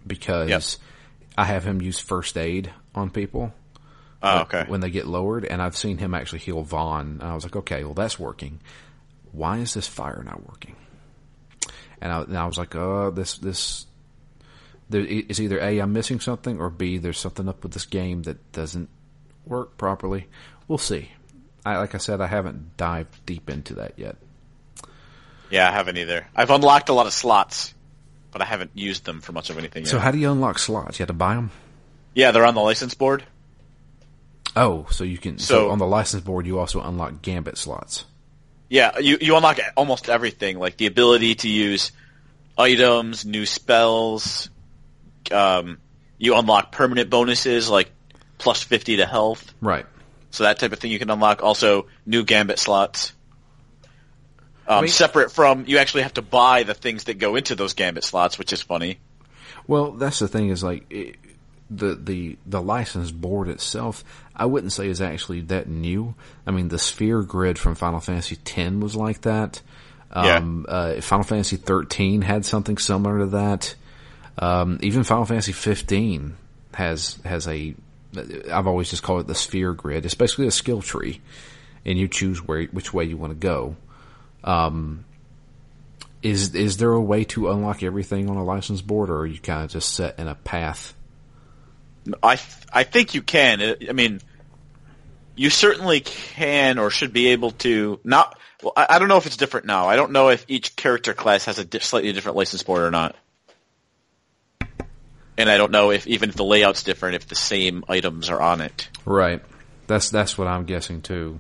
[0.07, 0.63] because Yep.
[1.37, 3.53] I have him use first aid on people
[4.23, 4.65] Oh, okay.
[4.67, 7.19] when they get lowered, and I've seen him actually heal Vaan.
[7.19, 8.59] And I was like, okay, well that's working.
[9.31, 10.75] Why is this fire not working?
[12.01, 13.85] And I, and I was like, oh, this this.
[14.89, 18.23] There, it's either A, I'm missing something, or B, there's something up with this game
[18.23, 18.89] that doesn't
[19.45, 20.27] work properly.
[20.67, 21.09] We'll see.
[21.65, 24.17] I, like I said, I haven't dived deep into that yet.
[25.51, 26.25] Yeah, I haven't either.
[26.35, 27.73] I've unlocked a lot of slots,
[28.31, 29.89] but I haven't used them for much of anything yet.
[29.91, 30.97] So how do you unlock slots?
[30.97, 31.51] You have to buy them.
[32.15, 33.23] yeah, they're on the license board.
[34.55, 35.37] Oh, so you can.
[35.37, 38.05] So, So- on the license board, you also unlock Gambit slots.
[38.69, 41.91] Yeah, you you unlock almost everything, like the ability to use
[42.57, 44.49] items, new spells.
[45.31, 45.77] Um,
[46.17, 47.91] you unlock permanent bonuses like
[48.37, 49.85] plus fifty to health, Right.
[50.31, 51.43] so that type of thing you can unlock.
[51.43, 53.13] Also, new gambit slots.
[54.71, 58.03] Um, separate from you actually have to buy the things that go into those gambit
[58.03, 58.99] slots, which is funny.
[59.67, 61.17] Well, that's the thing is like it,
[61.69, 64.03] the the the license board itself.
[64.35, 66.15] I wouldn't say is actually that new.
[66.47, 69.61] I mean, the sphere grid from Final Fantasy X was like that.
[70.13, 73.75] Um, uh, Final Fantasy 13 had something similar to that.
[74.37, 76.35] Um, even Final Fantasy 15
[76.73, 77.75] has has a.
[78.51, 80.05] I've always just called it the sphere grid.
[80.05, 81.21] It's basically a skill tree,
[81.85, 83.75] and you choose where which way you want to go.
[84.43, 85.05] Um,
[86.21, 89.39] is is there a way to unlock everything on a license board, or are you
[89.39, 90.93] kind of just set in a path?
[92.21, 93.75] I th- I think you can.
[93.87, 94.21] I mean,
[95.35, 97.99] you certainly can or should be able to.
[98.03, 98.37] Not.
[98.61, 99.87] Well, I, I don't know if it's different now.
[99.87, 102.91] I don't know if each character class has a di- slightly different license board or
[102.91, 103.15] not.
[105.37, 108.39] And I don't know if even if the layout's different, if the same items are
[108.39, 108.89] on it.
[109.05, 109.41] Right.
[109.87, 111.39] That's that's what I'm guessing too.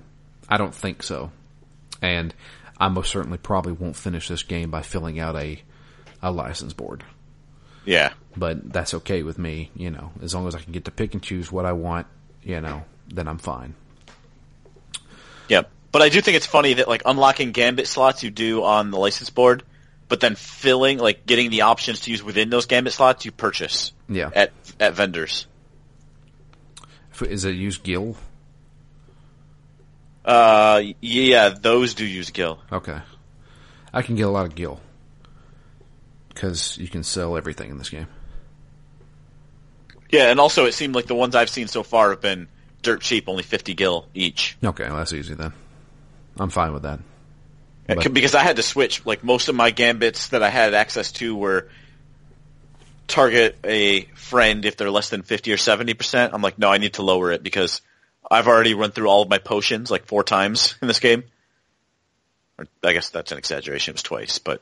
[0.49, 1.31] I don't think so,
[2.01, 2.33] and
[2.81, 5.61] I most certainly probably won't finish this game by filling out a
[6.21, 7.03] a license board.
[7.85, 8.13] Yeah.
[8.35, 10.11] But that's okay with me, you know.
[10.21, 12.07] As long as I can get to pick and choose what I want,
[12.43, 13.75] you know, then I'm fine.
[15.49, 15.69] Yep.
[15.91, 18.97] But I do think it's funny that like unlocking gambit slots you do on the
[18.97, 19.63] license board,
[20.07, 23.91] but then filling like getting the options to use within those gambit slots you purchase
[24.09, 24.29] Yeah.
[24.33, 25.45] at at vendors.
[27.21, 28.15] Is it use Gil?
[30.23, 32.59] Uh, yeah, those do use Gil.
[32.71, 32.99] Okay.
[33.93, 34.79] I can get a lot of Gil
[36.29, 38.07] because you can sell everything in this game.
[40.09, 42.47] Yeah, and also it seemed like the ones I've seen so far have been
[42.81, 44.57] dirt cheap, only fifty gil each.
[44.63, 45.53] Okay, well, that's easy then.
[46.37, 46.99] I'm fine with that.
[47.87, 49.05] But- because I had to switch.
[49.05, 51.69] Like most of my gambits that I had access to were
[53.07, 56.33] target a friend if they're less than fifty or seventy percent.
[56.33, 57.81] I'm like, no, I need to lower it because
[58.31, 61.23] I've already run through all of my potions like four times in this game.
[62.83, 63.91] I guess that's an exaggeration.
[63.91, 64.61] It was twice, but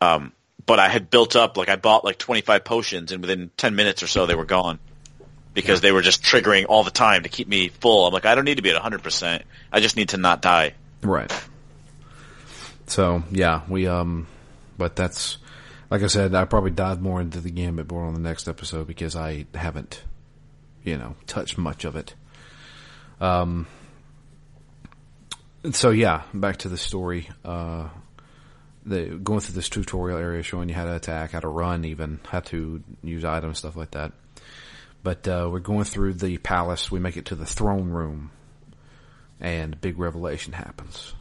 [0.00, 0.32] um,
[0.64, 3.76] but I had built up like I bought like twenty five potions, and within ten
[3.76, 4.78] minutes or so they were gone
[5.54, 8.06] because they were just triggering all the time to keep me full.
[8.06, 9.44] I'm like, I don't need to be at hundred percent.
[9.72, 10.74] I just need to not die.
[11.02, 11.32] Right.
[12.86, 14.26] So yeah, we um,
[14.78, 15.38] but that's
[15.90, 18.86] like I said, I probably dive more into the gambit board on the next episode
[18.86, 20.02] because I haven't,
[20.86, 22.14] you know, touch much of it.
[23.20, 23.66] Um.
[25.72, 27.28] So yeah, back to the story.
[27.44, 27.88] Uh,
[28.86, 32.20] the going through this tutorial area showing you how to attack, how to run, even
[32.28, 34.12] how to use items, stuff like that.
[35.02, 36.90] But uh, we're going through the palace.
[36.90, 38.30] We make it to the throne room,
[39.40, 41.12] and big revelation happens.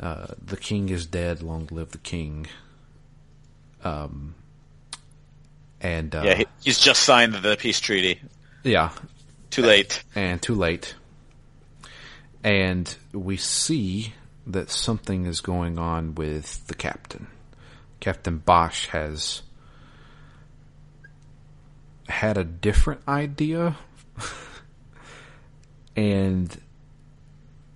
[0.00, 1.42] Uh, the king is dead.
[1.42, 2.46] Long live the king.
[3.82, 4.34] Um,
[5.80, 8.20] and uh, Yeah, he, he's just signed the peace treaty.
[8.62, 8.90] yeah,
[9.50, 10.02] Too late.
[10.14, 10.94] and too late.
[12.42, 14.14] And we see
[14.46, 17.26] that something is going on with the captain.
[18.00, 19.42] Captain Basch has
[22.08, 23.76] had a different idea,
[25.96, 26.60] and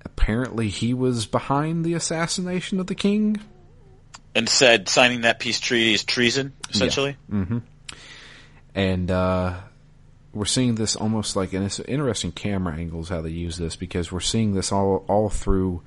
[0.04, 3.40] apparently he was behind the assassination of the king.
[4.34, 7.16] And said signing that peace treaty is treason, essentially.
[8.74, 9.54] And uh,
[10.34, 14.10] we're seeing this almost like, and it's interesting camera angles how they use this because
[14.10, 15.82] we're seeing this all all through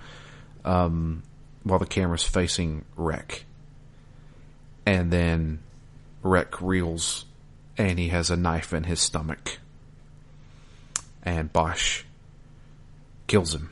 [0.64, 1.24] um,
[1.64, 3.44] while the camera's facing Rek,
[4.86, 5.60] and then
[6.24, 7.26] Rek reels,
[7.78, 9.60] and he has a knife in his stomach,
[11.24, 12.06] and Basch
[13.28, 13.72] kills him.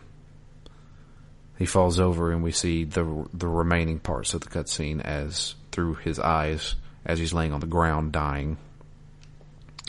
[1.58, 5.96] He falls over, and we see the the remaining parts of the cutscene as through
[5.96, 8.58] his eyes as he's laying on the ground dying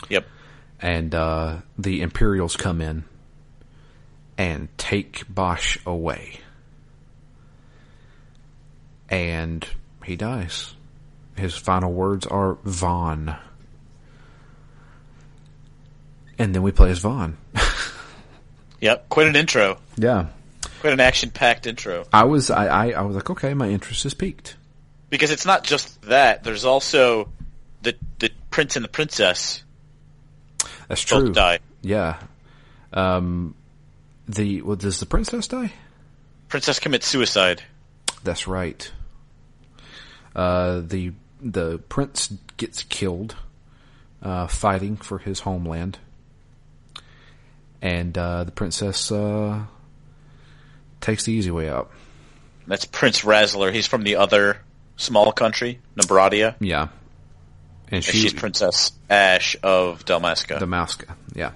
[0.09, 0.25] Yep.
[0.81, 3.03] and uh, the Imperials come in
[4.37, 6.39] and take Basch away,
[9.09, 9.67] and
[10.05, 10.73] he dies.
[11.35, 13.37] His final words are Vaan,
[16.37, 17.33] and then we play as Vaan.
[18.79, 19.09] Yep.
[19.09, 19.79] Quite an intro.
[19.97, 20.27] yeah,
[20.81, 22.05] Quite an action-packed intro.
[22.13, 24.55] I was I, I, I was like, okay, my interest is peaked.
[25.09, 26.43] Because it's not just that.
[26.43, 27.29] There's also
[27.81, 29.63] the the prince and the princess
[30.87, 31.33] That's both true.
[31.33, 31.59] die.
[31.81, 32.19] Yeah.
[32.93, 33.55] Um,
[34.27, 35.73] the well, does the princess die?
[36.47, 37.63] Princess commits suicide.
[38.23, 38.89] That's right.
[40.35, 43.35] Uh, the the prince gets killed
[44.21, 45.99] uh, fighting for his homeland,
[47.81, 49.63] and uh, the princess uh,
[51.01, 51.91] takes the easy way out.
[52.65, 53.71] That's Prince Rasler.
[53.73, 54.57] He's from the other
[54.97, 56.55] small country, Nabradia.
[56.59, 56.89] Yeah,
[57.91, 60.59] and she, she's Princess Ashe of Dalmasca.
[60.59, 61.15] Damaska.
[61.33, 61.51] Yeah.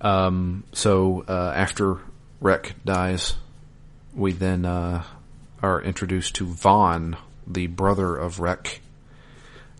[0.00, 1.98] Um, so uh, after
[2.40, 3.34] Rek dies,
[4.14, 5.02] we then uh,
[5.62, 8.80] are introduced to Vaan, the brother of Rek.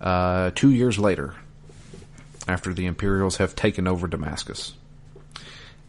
[0.01, 1.35] Uh, two years later,
[2.49, 4.75] after the Imperials have taken over Damascus,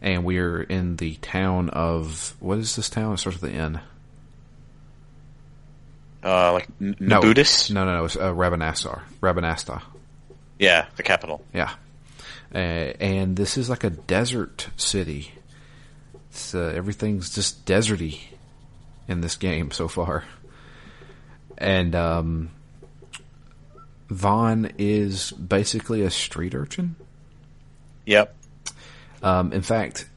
[0.00, 3.14] and we are in the town of what is this town?
[3.14, 3.80] It starts with the N.
[6.26, 7.70] uh, like N- No, Nabudis?
[7.70, 8.04] No, no, no.
[8.04, 9.00] It's uh, Rabanastre.
[9.20, 9.82] Rabanastre.
[10.58, 11.44] Yeah, the capital.
[11.54, 11.72] Yeah.
[12.54, 15.32] Uh, and this is like a desert city.
[16.30, 18.20] It's, uh, everything's just deserty
[19.08, 20.24] in this game so far.
[21.58, 22.50] And um,
[24.08, 26.96] Vaan is basically a street urchin.
[28.06, 28.34] Yep.
[29.22, 30.08] Um, in fact,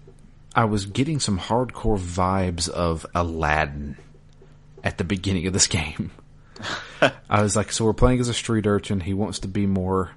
[0.56, 3.98] I was getting some hardcore vibes of Aladdin
[4.84, 6.12] at the beginning of this game.
[7.30, 9.00] I was like, so we're playing as a street urchin.
[9.00, 10.12] He wants to be more,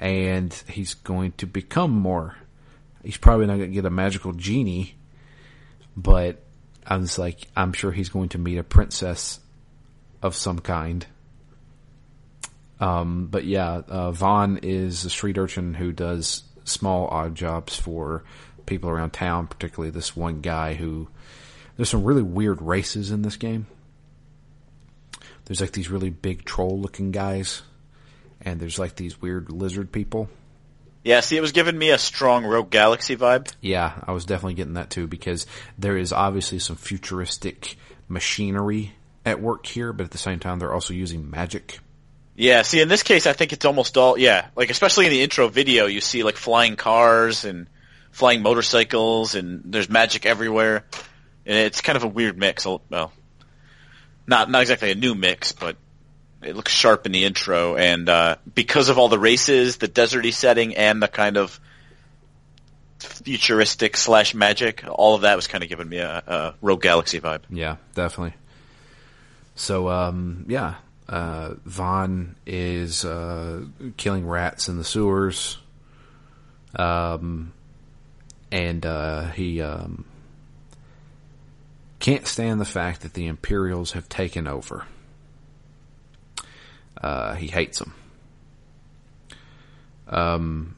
[0.00, 2.36] and he's going to become more.
[3.02, 4.96] He's probably not going to get a magical genie,
[5.96, 6.42] but
[6.86, 9.40] I was like, I'm sure he's going to meet a princess
[10.22, 11.06] of some kind.
[12.80, 18.24] Um, but yeah, uh, Vaan is a street urchin who does small odd jobs for
[18.66, 21.08] people around town, particularly this one guy who.
[21.76, 23.66] There's some really weird races in this game.
[25.44, 27.62] There's like these really big troll looking guys,
[28.40, 30.28] and there's like these weird lizard people.
[31.02, 33.52] Yeah, see, it was giving me a strong Rogue Galaxy vibe.
[33.60, 35.46] Yeah, I was definitely getting that too because
[35.78, 37.76] there is obviously some futuristic
[38.08, 38.94] machinery
[39.26, 41.78] at work here, but at the same time, they're also using magic.
[42.36, 45.22] Yeah, see, in this case, I think it's almost all, yeah, like, especially in the
[45.22, 47.68] intro video, you see, like, flying cars and
[48.10, 50.84] flying motorcycles, and there's magic everywhere,
[51.46, 53.12] and it's kind of a weird mix, well,
[54.26, 55.76] not, not exactly a new mix, but
[56.42, 60.32] it looks sharp in the intro, and, uh, because of all the races, the deserty
[60.32, 61.58] setting, and the kind of
[62.98, 67.20] futuristic slash magic, all of that was kind of giving me a, a Rogue Galaxy
[67.20, 67.42] vibe.
[67.50, 68.34] Yeah, definitely.
[69.54, 70.74] So, um, yeah,
[71.08, 73.64] uh, Vaan is uh,
[73.96, 75.58] killing rats in the sewers,
[76.76, 77.52] um,
[78.50, 80.04] and uh, he um,
[81.98, 84.84] can't stand the fact that the Imperials have taken over.
[87.00, 87.94] Uh, he hates them.
[90.08, 90.76] Um,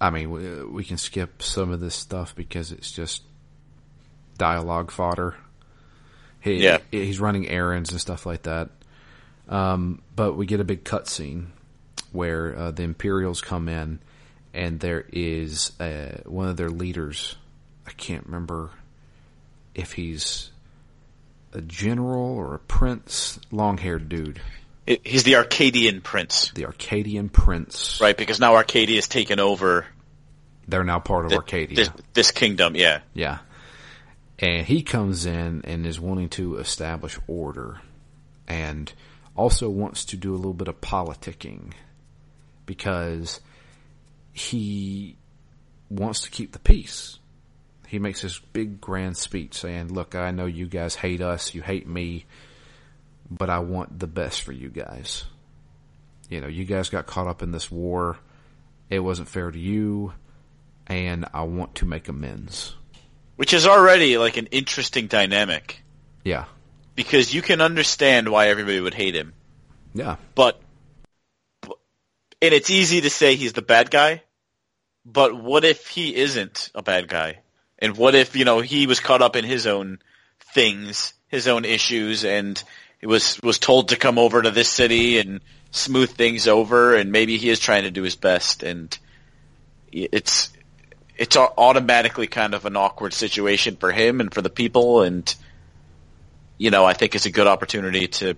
[0.00, 3.22] I mean, we, we can skip some of this stuff because it's just
[4.38, 5.36] dialogue fodder.
[6.40, 6.78] He, Yeah.
[6.90, 8.70] he's running errands and stuff like that.
[9.48, 11.46] Um, but we get a big cutscene
[12.12, 13.98] where uh, the Imperials come in,
[14.54, 17.36] and there is uh, one of their leaders.
[17.86, 18.70] I can't remember
[19.74, 20.50] if he's
[21.52, 24.40] a general or a prince, long-haired dude,
[24.86, 28.00] It, he's the Archadian prince, the Archadian prince.
[28.00, 28.16] right?
[28.16, 29.86] Because now Archadia has taken over
[30.66, 31.76] They're now part of th- Archadia.
[31.76, 33.00] This, this kingdom, yeah.
[33.14, 33.38] Yeah.
[34.38, 37.80] And he comes in and is wanting to establish order
[38.48, 38.92] and
[39.36, 41.72] also wants to do a little bit of politicking
[42.66, 43.40] because
[44.32, 45.16] he
[45.90, 47.18] wants to keep the peace.
[47.92, 51.60] He makes this big grand speech saying, look, I know you guys hate us, you
[51.60, 52.24] hate me,
[53.30, 55.24] but I want the best for you guys.
[56.30, 58.16] You know, you guys got caught up in this war.
[58.88, 60.14] It wasn't fair to you,
[60.86, 62.74] and I want to make amends.
[63.36, 65.82] Which is already like an interesting dynamic
[66.24, 66.46] Yeah.
[66.94, 69.34] because you can understand why everybody would hate him,
[69.92, 70.16] Yeah.
[70.34, 70.58] but
[71.62, 74.22] and it's easy to say he's the bad guy,
[75.04, 77.40] but what if he isn't a bad guy?
[77.82, 79.98] And what if, you know, he was caught up in his own
[80.54, 82.62] things, his own issues and
[83.00, 85.40] he was was told to come over to this city and
[85.72, 88.96] smooth things over and maybe he is trying to do his best and
[89.90, 90.52] it's
[91.18, 95.34] it's automatically kind of an awkward situation for him and for the people and
[96.58, 98.36] you know I think it's a good opportunity to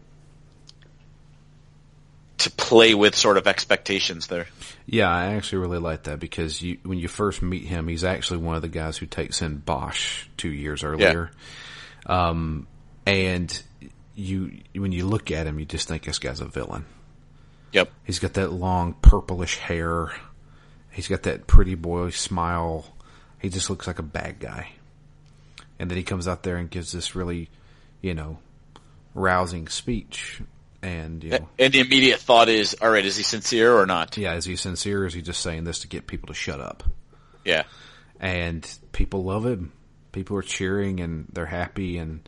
[2.39, 4.47] to play with sort of expectations there.
[4.87, 8.39] Yeah, I actually really like that because you, when you first meet him, he's actually
[8.39, 11.31] one of the guys who takes in Basch two years earlier.
[12.05, 12.67] Um,
[13.07, 13.63] and
[14.15, 16.85] you, when you look at him, you just think this guy's a villain.
[17.73, 17.91] Yep.
[18.05, 20.13] He's got that long purplish hair.
[20.91, 22.87] He's got that pretty boy smile.
[23.41, 24.71] He just looks like a bad guy.
[25.79, 27.49] And then he comes out there and gives this really,
[28.01, 28.39] you know,
[29.15, 30.41] rousing speech.
[30.85, 34.17] And, you know, And the immediate thought is, all right, is he sincere or not?
[34.19, 35.03] yeah, is he sincere?
[35.03, 36.83] Or is he just saying this to get people to shut up?
[37.45, 37.65] Yeah.
[38.21, 39.73] and people love him.
[40.13, 42.27] People are cheering and they're happy and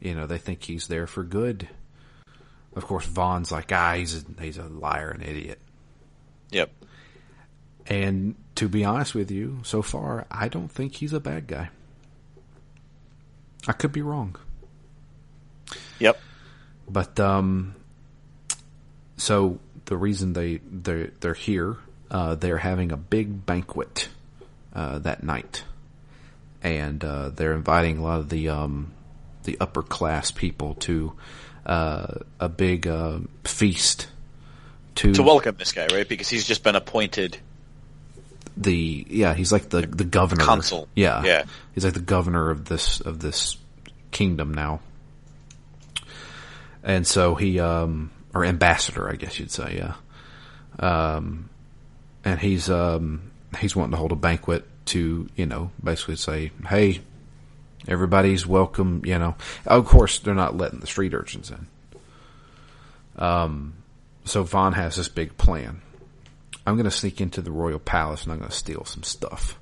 [0.00, 1.68] you know they think he's there for good.
[2.76, 5.58] Of course, Vaan's like, ah, he's a, he's a liar, an idiot.
[6.50, 6.70] Yep.
[7.86, 11.70] And to be honest with you, so far, I don't think he's a bad guy.
[13.66, 14.36] I could be wrong.
[15.98, 16.18] Yep.
[16.88, 17.74] But um,
[19.16, 21.76] so the reason they they they're here,
[22.10, 24.08] uh, they're having a big banquet
[24.74, 25.64] uh, that night,
[26.62, 28.92] and uh, they're inviting a lot of the um,
[29.44, 31.12] the upper class people to
[31.66, 34.08] uh, a big uh, feast
[34.96, 36.08] to To welcome this guy, right?
[36.08, 37.38] Because he's just been appointed.
[38.56, 40.86] the yeah he's like the the governor Consul.
[40.94, 41.44] yeah Yeah.
[41.74, 43.56] he's like the governor of this of this
[44.12, 44.78] kingdom now
[46.84, 49.94] and so he um or ambassador I guess you'd say yeah
[50.78, 51.48] um
[52.24, 57.00] and he's um he's wanting to hold a banquet to you know basically say hey
[57.86, 61.66] everybody's welcome you know of course they're not letting the street urchins in
[63.22, 63.74] um
[64.24, 65.80] so Vaan has this big plan
[66.66, 69.58] I'm going to sneak into the royal palace and I'm going to steal some stuff.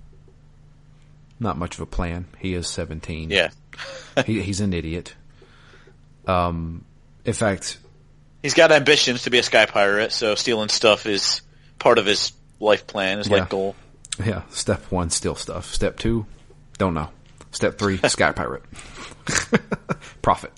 [1.41, 2.27] Not much of a plan.
[2.39, 3.31] He is 17.
[3.31, 3.51] Yeah.
[4.27, 5.15] he, he's an idiot.
[6.27, 6.85] Um,
[7.25, 7.79] in fact,
[8.43, 11.43] He's got ambitions to be a sky pirate, so stealing stuff is
[11.79, 13.37] part of his life plan, his Yeah.
[13.39, 13.77] life goal.
[14.25, 15.73] yeah, step one, steal stuff.
[15.73, 16.27] Step two,
[16.79, 17.09] don't know.
[17.53, 18.63] Step three, sky pirate.
[20.23, 20.53] Profit.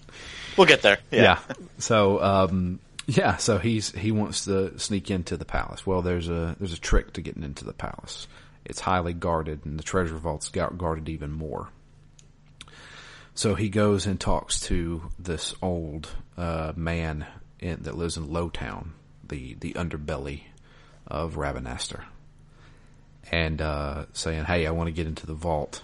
[0.57, 0.99] We'll get there.
[1.11, 1.22] Yeah.
[1.22, 1.39] Yeah.
[1.78, 5.87] So, um, yeah, so he's, he wants to sneak into the palace.
[5.87, 8.28] Well, there's a, there's a trick to getting into the palace.
[8.64, 11.68] It's highly guarded and the treasure vault's got guarded even more.
[13.35, 16.09] So he goes and talks to this old,
[16.39, 17.26] uh, man
[17.64, 18.90] in, that lives in Lowtown,
[19.26, 20.42] the, the underbelly
[21.06, 22.04] of Rabanastre.
[23.32, 25.82] And, uh, saying, hey, I want to get into the vault.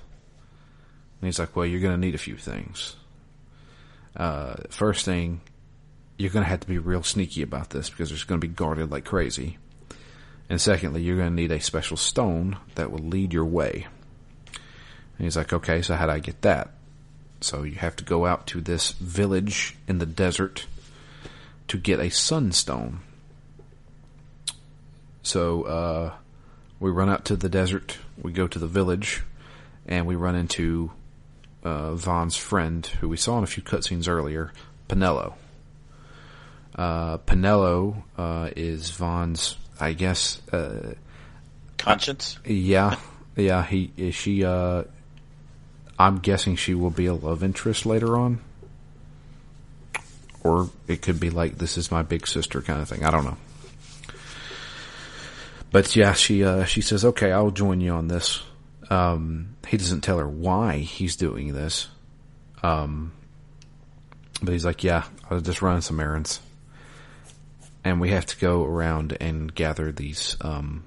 [1.21, 2.97] And he's like, well, you're going to need a few things.
[4.15, 5.41] Uh, first thing,
[6.19, 8.53] you're going to have to be real sneaky about this because it's going to be
[8.53, 9.57] guarded like crazy.
[10.51, 13.87] And secondly, you're going to need a special stone that will lead your way.
[15.17, 16.73] And he's like, okay, so how do I get that?
[17.41, 20.67] So you have to go out to this village in the desert
[21.71, 22.99] to get a sunstone.
[25.23, 26.15] So, uh,
[26.81, 29.23] we run out to the desert, we go to the village,
[29.87, 30.91] and we run into,
[31.63, 34.53] uh, Vaan's friend, who we saw in a few cutscenes earlier,
[34.89, 35.35] Penelo.
[36.75, 40.95] Uh, Penelo, uh, is Vaan's, I guess, uh,
[41.79, 42.37] Conscience.
[42.45, 42.97] yeah,
[43.37, 44.83] yeah, he, is she, uh,
[45.97, 48.41] I'm guessing she will be a love interest later on.
[50.43, 53.05] Or it could be like, this is my big sister kind of thing.
[53.05, 53.37] I don't know.
[55.71, 58.43] But yeah, she, uh, she says, okay, I'll join you on this.
[58.89, 61.89] Um, he doesn't tell her why he's doing this.
[62.63, 63.13] Um,
[64.43, 66.41] but he's like, yeah, I was just running some errands.
[67.85, 70.85] And we have to go around and gather these, um,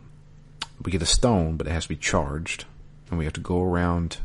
[0.84, 2.66] we get a stone, but it has to be charged.
[3.10, 4.18] And we have to go around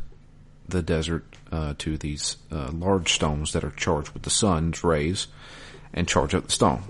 [0.69, 5.27] the desert, uh, to these, uh, large stones that are charged with the sun's rays
[5.93, 6.83] and charge up the stone.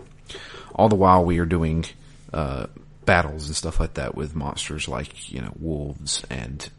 [0.76, 1.86] All the while we are doing,
[2.34, 2.68] uh,
[3.06, 6.70] battles and stuff like that with monsters like, you know, wolves and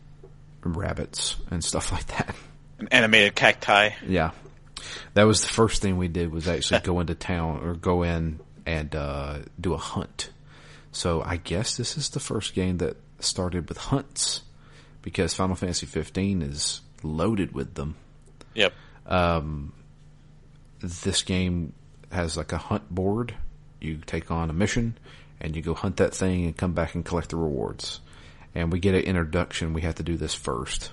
[0.62, 2.34] rabbits and stuff like that.
[2.78, 3.90] An animated cacti.
[4.06, 4.30] Yeah.
[5.14, 8.40] That was the first thing we did was actually go into town or go in
[8.64, 10.30] and uh, do a hunt.
[10.92, 14.42] So I guess this is the first game that started with hunts
[15.02, 17.96] because Final Fantasy 15 is loaded with them.
[18.54, 18.72] Yep.
[20.80, 21.72] This game
[22.10, 23.34] has like a hunt board.
[23.80, 24.98] You take on a mission
[25.40, 28.00] and you go hunt that thing and come back and collect the rewards.
[28.54, 29.74] And we get an introduction.
[29.74, 30.90] We have to do this first.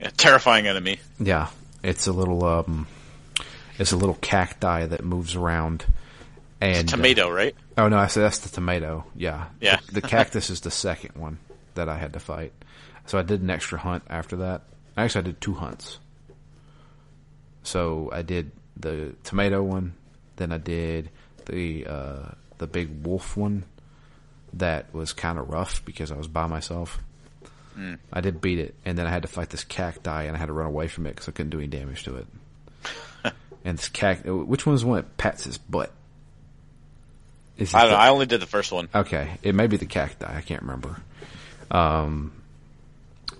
[0.00, 0.98] Yeah, terrifying enemy.
[1.18, 1.48] Yeah,
[1.82, 2.86] it's a little um,
[3.78, 5.84] it's a little cacti that moves around.
[6.62, 7.54] And Tomato, right?
[7.76, 9.04] Uh, oh no, I said that's the tomato.
[9.14, 9.80] Yeah, Yeah.
[9.86, 11.38] The, the cactus is the second one
[11.74, 12.52] that I had to fight.
[13.10, 14.62] So I did an extra hunt after that.
[14.96, 15.98] Actually, I did two hunts.
[17.64, 19.94] So I did the tomato one,
[20.36, 21.10] then I did
[21.46, 23.64] the uh, the big wolf one.
[24.52, 27.00] That was kind of rough because I was by myself.
[28.12, 30.46] I did beat it, and then I had to fight this cacti, and I had
[30.46, 32.26] to run away from it because I couldn't do any damage to it.
[33.64, 35.90] and this cacti, which one was the one that pats his butt?
[37.56, 38.02] Is I don't the- know.
[38.02, 38.88] I only did the first one.
[38.94, 40.32] Okay, it may be the cacti.
[40.32, 40.96] I can't remember.
[41.72, 42.32] Um,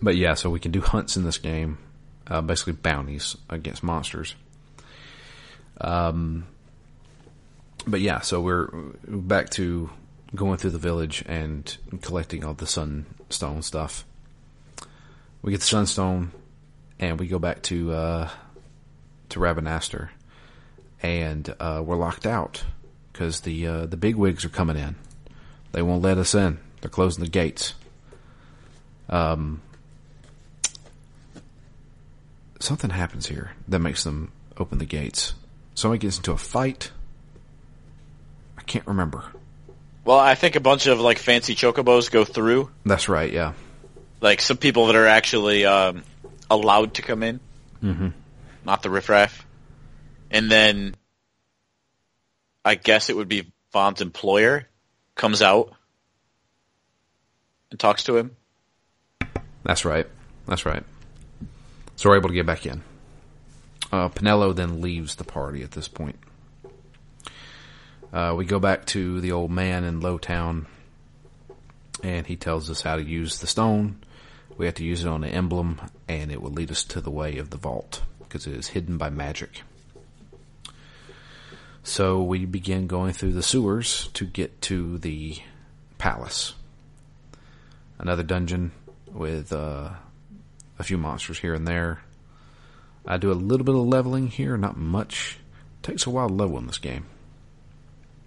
[0.02, 1.78] but yeah, so we can do hunts in this game,
[2.26, 4.34] uh, basically bounties against monsters.
[5.80, 6.46] Um,
[7.86, 8.68] but yeah, so we're
[9.06, 9.90] back to
[10.34, 14.04] going through the village and collecting all the sunstone stuff.
[15.42, 16.32] We get the sunstone,
[16.98, 18.28] and we go back to uh,
[19.30, 20.10] to Rabanastre,
[21.02, 22.64] and uh, we're locked out
[23.12, 24.96] because the uh, the big wigs are coming in.
[25.72, 26.58] They won't let us in.
[26.80, 27.74] They're closing the gates.
[29.08, 29.62] Um,
[32.60, 35.34] something happens here that makes them open the gates.
[35.74, 36.90] Somebody gets into a fight.
[38.58, 39.24] I can't remember.
[40.04, 42.70] Well, I think a bunch of like fancy chocobos go through.
[42.84, 43.32] That's right.
[43.32, 43.54] Yeah.
[44.20, 46.02] Like some people that are actually um,
[46.50, 47.40] allowed to come in,
[47.82, 48.08] Mm-hmm.
[48.64, 49.46] not the riffraff.
[50.30, 50.94] And then
[52.64, 54.66] I guess it would be Vaan's employer
[55.14, 55.72] comes out
[57.70, 58.36] and talks to him.
[59.64, 60.06] That's right.
[60.46, 60.82] That's right.
[62.00, 62.82] So we're able to get back in.
[63.92, 66.18] Uh, Penelo then leaves the party at this point.
[68.10, 70.64] Uh, we go back to the old man in Lowtown,
[72.02, 73.98] and he tells us how to use the stone.
[74.56, 75.78] We have to use it on the emblem,
[76.08, 78.96] and it will lead us to the way of the vault, because it is hidden
[78.96, 79.60] by magic.
[81.82, 85.36] So we begin going through the sewers to get to the
[85.98, 86.54] palace.
[87.98, 88.72] Another dungeon
[89.12, 89.90] with uh,
[90.80, 92.02] a few monsters here and there.
[93.06, 95.38] I do a little bit of leveling here, not much.
[95.80, 97.06] It takes a while to level in this game.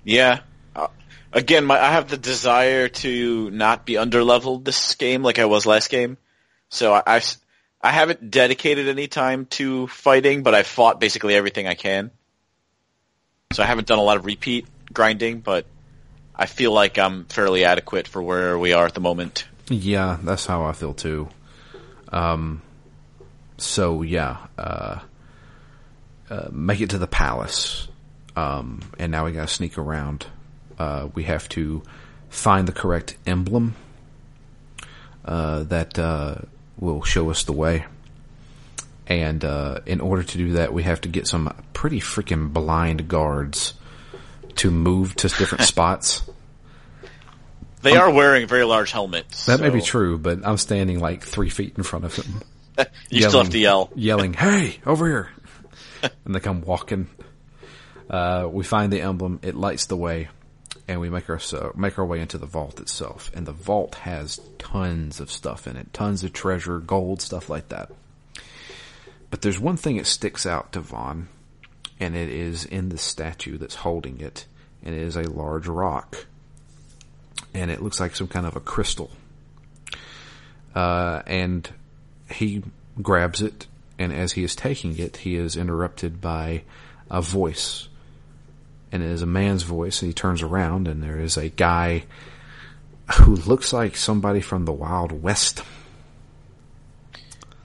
[0.04, 0.42] Yeah.
[0.76, 0.88] Uh,
[1.32, 5.66] again, my, I have the desire to not be underleveled this game like I was
[5.66, 6.18] last game.
[6.70, 7.38] So I, I've,
[7.82, 12.12] I haven't dedicated any time to fighting, but I've fought basically everything I can.
[13.54, 15.66] So I haven't done a lot of repeat grinding, but
[16.36, 19.46] I feel like I'm fairly adequate for where we are at the moment.
[19.70, 21.30] Yeah, that's how I feel too.
[22.14, 22.62] Um,
[23.58, 25.00] so yeah, uh,
[26.30, 27.88] uh, make it to the palace,
[28.36, 30.28] um, and now we gotta sneak around.
[30.78, 31.84] Uh, we have to
[32.30, 33.76] find the correct emblem
[35.26, 36.36] uh, that uh,
[36.80, 37.86] will show us the way.
[39.08, 43.08] And uh, in order to do that, we have to get some pretty freaking blind
[43.08, 43.74] guards
[44.56, 46.24] to move to different spots.
[47.84, 49.46] They are wearing very large helmets.
[49.46, 52.42] That may be true, but I'm standing like three feet in front of them.
[53.12, 53.92] You still have to yell.
[53.94, 55.30] Yelling, hey, over here.
[56.26, 57.08] and they come walking.
[58.10, 60.30] Uh, we find the emblem, it lights the way,
[60.88, 63.30] and we make our, so, make our way into the vault itself.
[63.36, 65.94] And the vault has tons of stuff in it.
[65.94, 67.92] Tons of treasure, gold, stuff like that.
[69.30, 71.26] But there's one thing that sticks out to Vaan,
[72.00, 74.46] and it is in the statue that's holding it,
[74.84, 76.26] and it is a large rock.
[77.54, 79.12] And it looks like some kind of a crystal.
[80.74, 81.70] Uh, and
[82.32, 82.64] he
[83.02, 83.68] grabs it,
[84.00, 86.64] and as he is taking it, he is interrupted by
[87.12, 87.88] a voice.
[88.92, 92.06] And it is a man's voice, and he turns around, and there is a guy
[93.16, 95.64] who looks like somebody from the Wild West.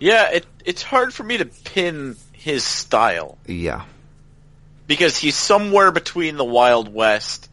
[0.00, 3.84] Yeah, it, it's hard for me to pin his style Yeah.
[4.86, 7.47] because he's somewhere between the Wild West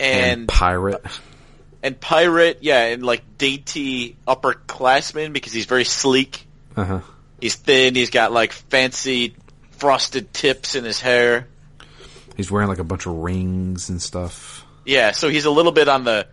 [0.00, 1.04] And, and pirate.
[1.82, 6.46] and pirate, yeah, and like dainty upperclassman because he's very sleek.
[6.76, 7.00] Uh huh.
[7.40, 7.94] He's thin.
[7.94, 9.34] He's got like fancy
[9.72, 11.46] frosted tips in his hair.
[12.36, 14.64] He's wearing like a bunch of rings and stuff.
[14.84, 16.26] Yeah, so he's a little bit on the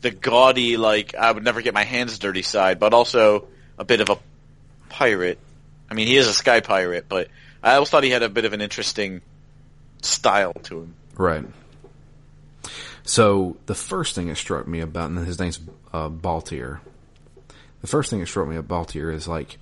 [0.00, 3.46] the gaudy, like I would never get my hands dirty side, but also
[3.78, 4.18] a bit of a
[4.88, 5.38] pirate.
[5.90, 7.28] I mean, he is a sky pirate, but
[7.62, 9.20] I always thought he had a bit of an interesting
[10.02, 10.94] style to him.
[11.16, 11.44] Right.
[13.04, 15.60] So the first thing that struck me about, and his name's
[15.92, 16.80] uh, Balthier.
[17.80, 19.58] The first thing that struck me about Balthier is like,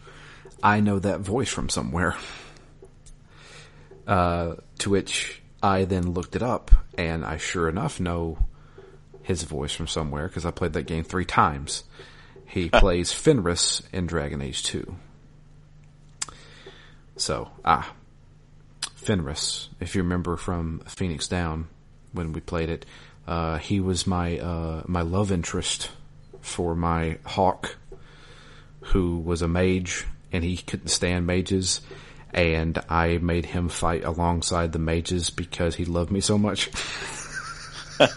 [0.62, 2.16] I know that voice from somewhere.
[4.07, 8.38] Uh, to which I then looked it up, and I sure enough know
[9.22, 11.84] his voice from somewhere because I played that game three times.
[12.47, 14.97] He plays Fenris in Dragon Age 2.
[17.16, 17.95] So, ah,
[18.97, 21.68] Fenris, if you remember from Phoenix Down
[22.12, 22.86] when we played it,
[23.31, 25.93] uh, he was my uh, my love interest
[26.41, 27.76] for my hawk,
[28.81, 31.81] who was a mage and he couldn't stand mages,
[32.35, 36.70] and I made him fight alongside the mages because he loved me so much.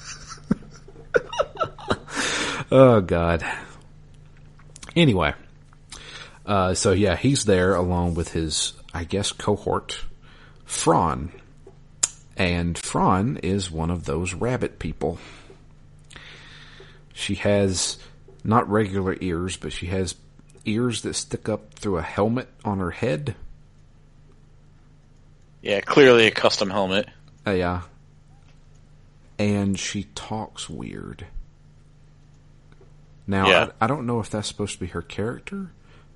[2.71, 3.45] oh God.
[4.95, 5.35] Anyway,
[6.47, 9.99] uh, so yeah, he's there along with his, I guess, cohort,
[10.65, 11.31] Fran.
[12.37, 15.19] And Fran is one of those rabbit people.
[17.13, 17.97] She has
[18.43, 20.15] not regular ears, but she has
[20.65, 23.35] ears that stick up through a helmet on her head.
[25.61, 27.07] Yeah, clearly a custom helmet.
[27.45, 27.81] Uh, yeah.
[29.39, 31.25] And she talks weird.
[33.27, 33.67] Now, Yeah.
[33.79, 35.71] I, I don't know if that's supposed to be her character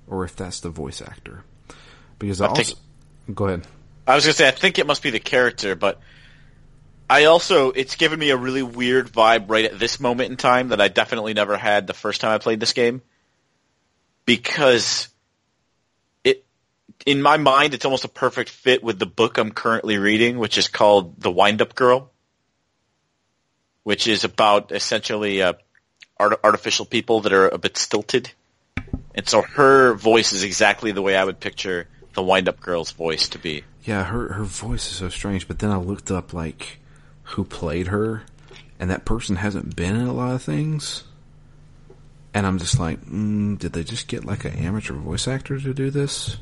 [0.06, 1.44] or if that's the voice actor.
[2.18, 3.66] because I, I also think- go ahead.
[4.08, 6.00] I was gonna say I think it must be the character, but
[7.10, 10.68] I also it's given me a really weird vibe right at this moment in time
[10.68, 13.02] that I definitely never had the first time I played this game.
[14.24, 15.08] Because
[16.24, 16.46] it
[17.04, 20.56] in my mind it's almost a perfect fit with the book I'm currently reading, which
[20.56, 22.10] is called The Wind Up Girl.
[23.82, 25.52] Which is about essentially uh,
[26.18, 28.32] art- artificial people that are a bit stilted.
[29.14, 32.90] And so her voice is exactly the way I would picture the Wind Up Girl's
[32.90, 33.64] voice to be.
[33.88, 35.48] Yeah, her her voice is so strange.
[35.48, 36.78] But then I looked up like
[37.22, 38.22] who played her,
[38.78, 41.04] and that person hasn't been in a lot of things.
[42.34, 45.72] And I'm just like, mm, did they just get like an amateur voice actor to
[45.72, 46.36] do this?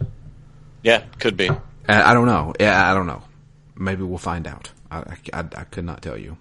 [0.82, 1.48] Yeah, could be.
[1.88, 2.52] I, I don't know.
[2.58, 3.22] Yeah, I don't know.
[3.76, 4.72] Maybe we'll find out.
[4.90, 6.36] I, I, I, I could not tell you,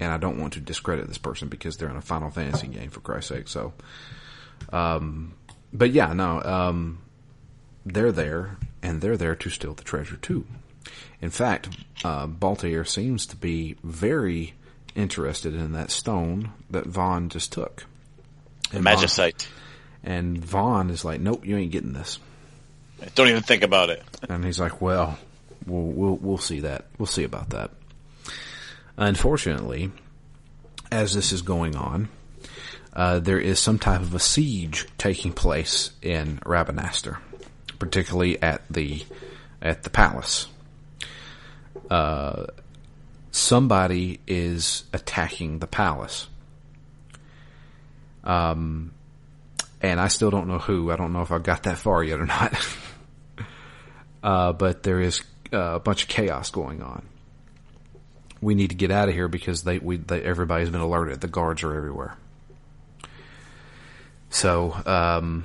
[0.00, 2.88] and I don't want to discredit this person because they're in a Final Fantasy game
[2.88, 3.48] for Christ's sake.
[3.48, 3.74] So,
[4.72, 5.34] um,
[5.70, 7.02] but yeah, no, um,
[7.84, 10.46] they're there, and they're there to steal the treasure too.
[11.20, 11.68] In fact,
[12.04, 14.54] uh, Balthier seems to be very
[14.94, 17.86] interested in that stone that Vaan just took.
[18.72, 19.46] And Vaan, Magicite.
[20.02, 22.18] and Vaan is like, "Nope, you ain't getting this."
[23.14, 24.02] Don't even think about it.
[24.28, 25.18] And he's like, "Well,
[25.66, 26.86] we'll we'll, we'll see that.
[26.98, 27.70] We'll see about that."
[28.96, 29.92] Unfortunately,
[30.90, 32.08] as this is going on,
[32.94, 37.18] uh, there is some type of a siege taking place in Rabanastre,
[37.78, 39.04] particularly at the
[39.62, 40.48] at the palace.
[41.90, 42.46] Uh,
[43.30, 46.28] somebody is attacking the palace.
[48.24, 48.92] Um,
[49.80, 50.90] and I still don't know who.
[50.90, 52.54] I don't know if I got that far yet or not.
[54.22, 55.22] uh, but there is
[55.52, 57.06] uh, a bunch of chaos going on.
[58.40, 61.20] We need to get out of here because they, we, they, everybody's been alerted.
[61.20, 62.16] The guards are everywhere.
[64.30, 65.44] So, um,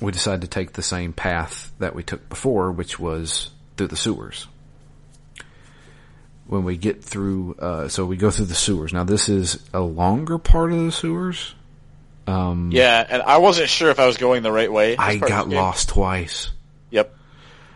[0.00, 3.96] we decided to take the same path that we took before, which was through the
[3.96, 4.46] sewers.
[6.46, 8.92] When we get through, uh, so we go through the sewers.
[8.92, 11.54] Now this is a longer part of the sewers.
[12.26, 14.96] Um, Yeah, and I wasn't sure if I was going the right way.
[14.96, 16.50] I got lost twice.
[16.90, 17.14] Yep.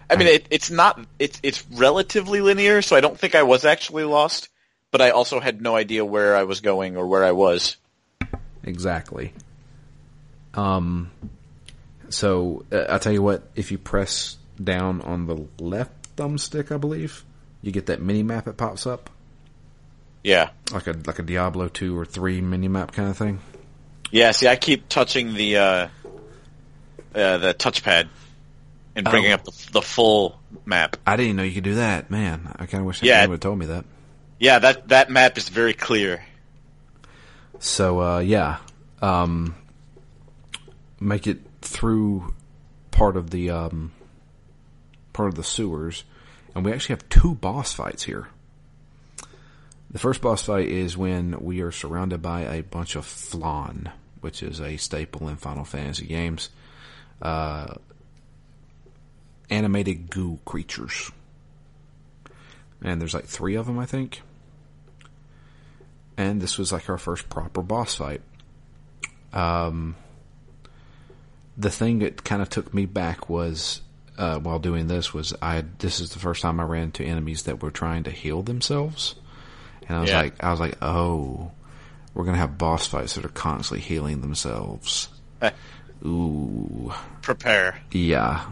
[0.09, 1.01] I mean, it, it's not.
[1.21, 4.49] It's it's relatively linear, so I don't think I was actually lost.
[4.91, 7.77] But I also had no idea where I was going or where I was.
[8.65, 9.33] Exactly.
[10.55, 11.13] Um,
[12.11, 13.43] so uh, I'll tell you what.
[13.57, 17.25] If you press down on the left thumbstick, I believe
[17.63, 18.47] you get that mini map.
[18.47, 19.09] It pops up
[20.23, 20.51] Yeah.
[20.73, 23.41] like a like a Diablo two or three mini map kind of thing.
[24.11, 24.33] Yeah.
[24.33, 25.89] See, I keep touching the uh,
[27.15, 28.09] uh, the touchpad
[28.97, 29.35] and bringing Oh.
[29.35, 30.97] up the, the full map.
[31.07, 32.11] I didn't know you could do that.
[32.11, 33.23] Man, I kind of wish Yeah.
[33.23, 33.85] would have told me that.
[34.39, 36.25] Yeah, that that map is very clear.
[37.61, 38.57] So uh, yeah,
[39.03, 39.55] um,
[40.99, 42.35] make it through
[42.91, 43.93] part of the um,
[45.13, 46.05] part of the sewers,
[46.55, 48.29] and we actually have two boss fights here.
[49.91, 53.91] The first boss fight is when we are surrounded by a bunch of flan,
[54.21, 56.51] which is a staple in Final Fantasy games.
[57.21, 57.75] Uh,
[59.51, 61.11] animated goo creatures,
[62.83, 64.23] and there's like three of them, I think
[66.21, 68.21] and this was like our first proper boss fight.
[69.33, 69.97] Um,
[71.61, 73.81] the thing that kind of took me back was
[74.19, 77.45] uh, while doing this was I this is the first time I ran into enemies
[77.45, 79.15] that were trying to heal themselves,
[79.87, 80.21] and I was Yeah.
[80.23, 81.51] like I was like oh,
[82.15, 85.09] we're gonna have boss fights that are constantly healing themselves.
[85.43, 85.51] Eh.
[86.05, 86.93] Ooh,
[87.23, 87.81] Prepare.
[87.93, 88.47] yeah.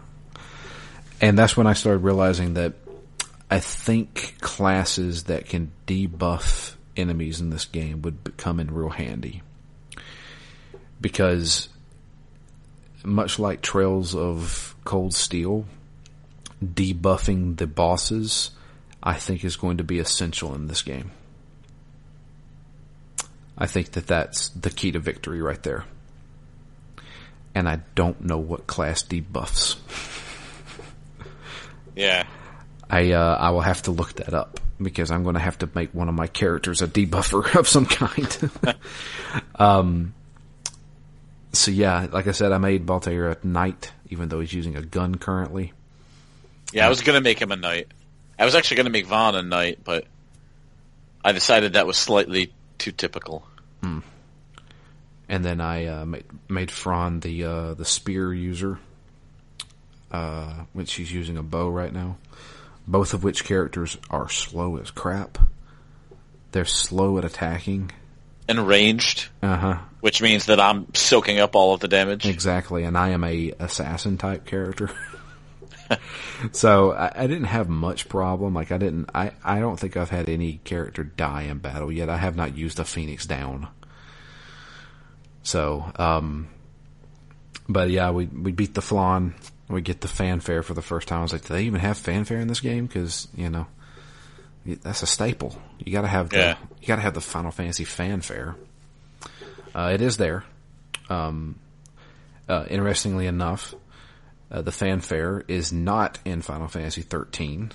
[1.21, 2.73] And that's when I started realizing that
[3.51, 9.41] I think classes that can debuff enemies in this game would come in real handy.
[11.01, 11.69] Because
[13.09, 15.65] much like Trails of Cold Steel,
[16.63, 18.51] debuffing the bosses
[19.01, 21.11] I think is going to be essential in this game.
[23.57, 25.85] I think that that's the key to victory right there.
[27.55, 29.77] And I don't know what class debuffs.
[31.99, 32.27] Yeah.
[32.89, 35.69] I uh, I will have to look that up because I'm going to have to
[35.75, 38.75] make one of my characters a debuffer of some kind.
[39.55, 40.13] um.
[41.51, 44.81] So yeah, like I said, I made Balthier a knight, even though he's using a
[44.81, 45.73] gun currently.
[46.71, 47.87] Yeah, I was gonna make him a knight.
[48.37, 50.05] I was actually gonna make Vaan a knight, but
[51.23, 53.45] I decided that was slightly too typical.
[55.29, 58.79] And then I uh, made made Fran the uh, the spear user,
[60.11, 62.17] uh, which she's using a bow right now.
[62.87, 65.37] Both of which characters are slow as crap.
[66.51, 67.91] They're slow at attacking.
[68.49, 69.77] And ranged, Uh huh.
[70.01, 72.25] which means that I'm soaking up all of the damage.
[72.25, 74.89] Exactly, and I am a assassin type character.
[76.51, 78.53] so I, I didn't have much problem.
[78.55, 82.09] Like I didn't, I, I don't think I've had any character die in battle yet.
[82.09, 83.67] I have not used a Phoenix down.
[85.43, 86.47] So, um,
[87.67, 89.35] but yeah, we, we beat the flan.
[89.67, 91.19] We get the fanfare for the first time.
[91.19, 92.87] I was like, do they even have fanfare in this game?
[92.87, 93.67] Cause, you know,
[94.65, 95.55] that's a staple.
[95.79, 96.57] You gotta have the, Yeah.
[96.81, 98.55] you gotta have the Final Fantasy fanfare.
[99.73, 100.43] Uh, it is there.
[101.09, 101.55] Um,
[102.47, 103.73] uh, interestingly enough,
[104.51, 107.71] uh, the fanfare is not in Final Fantasy 13.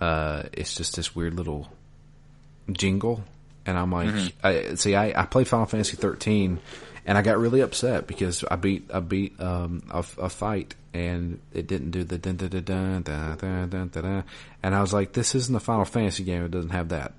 [0.00, 1.68] Uh, it's just this weird little
[2.72, 3.22] jingle,
[3.64, 6.58] and I'm like, I, see, I, I played Final Fantasy 13,
[7.06, 11.40] and I got really upset because I beat I beat um, a, a fight and
[11.52, 14.24] it didn't do the dun dun dun dun dun dun dun, dun,
[14.62, 16.44] and I was like, this isn't a Final Fantasy game.
[16.44, 17.12] It doesn't have that.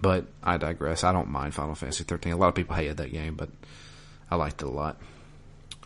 [0.00, 1.02] But I digress.
[1.02, 2.32] I don't mind Final Fantasy thirteen.
[2.32, 3.50] A lot of people hated that game, but
[4.30, 4.96] I liked it a lot.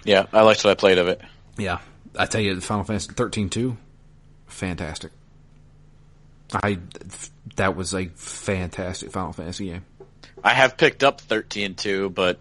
[0.04, 1.20] Yeah, I liked what I played of it.
[1.56, 1.78] Yeah,
[2.18, 3.78] I tell you, Final Fantasy thirteen too,
[4.46, 5.12] fantastic.
[6.52, 6.78] I
[7.56, 9.84] that was a fantastic Final Fantasy game.
[10.44, 12.40] I have picked up 13 too, but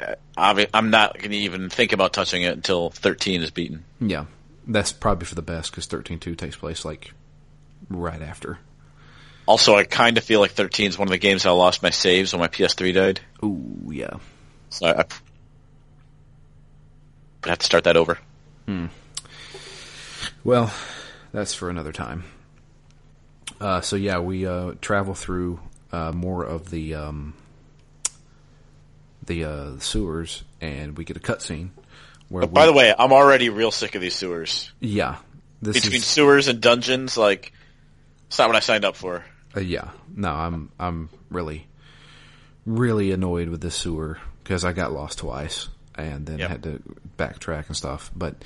[0.00, 3.84] uh, I'm not going to even think about touching it until 13 is beaten.
[4.00, 4.26] Yeah,
[4.66, 7.12] that's probably for the best because 13.2 takes place like
[7.88, 8.58] right after.
[9.46, 11.90] Also, I kind of feel like 13 is one of the games I lost my
[11.90, 13.20] saves when my PS3 died.
[13.42, 14.18] Ooh, yeah.
[14.70, 15.04] So I,
[17.44, 18.18] I have to start that over.
[20.44, 20.72] Well,
[21.32, 22.24] that's for another time.
[23.60, 25.60] Uh, so yeah, we uh, travel through
[25.92, 27.34] uh, more of the um,
[29.26, 31.70] the uh, sewers, and we get a cutscene
[32.28, 32.46] where.
[32.46, 34.72] By we, the way, I'm already real sick of these sewers.
[34.80, 35.16] yeah,
[35.62, 37.52] Between is sewers and dungeons, like,
[38.28, 39.24] it's not what I signed up for.
[39.56, 39.90] uh, yeah.
[40.14, 41.66] No, I'm I'm really
[42.66, 46.50] really annoyed with this sewer because I got lost twice and then Yep.
[46.50, 46.82] had to
[47.18, 48.10] backtrack and stuff.
[48.14, 48.36] But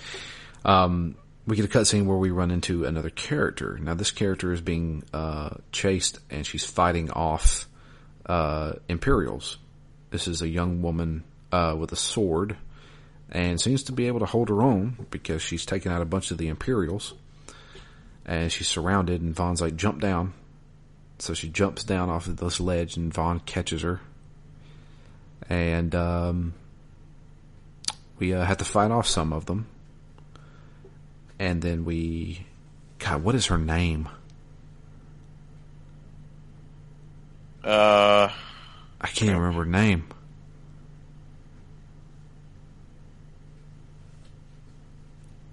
[0.65, 1.17] um,
[1.47, 3.79] we get a cutscene where we run into another character.
[3.81, 7.69] Now this character is being uh, chased and she's fighting off
[8.27, 9.59] uh, Imperials.
[10.11, 11.23] This is a young woman
[11.53, 12.57] uh, with a sword
[13.31, 16.31] and seems to be able to hold her own because she's taken out a bunch
[16.31, 17.15] of the Imperials.
[18.25, 20.33] And she's surrounded, and Vaan's like, jump down.
[21.19, 24.01] So she jumps down off of this ledge, and Vaan catches her.
[25.49, 26.55] And um,
[28.19, 29.67] we uh, have to fight off some of them.
[31.39, 32.47] And then we.
[32.99, 34.09] God, what is her name?
[37.63, 38.29] Uh,
[39.01, 40.05] I can't remember her name.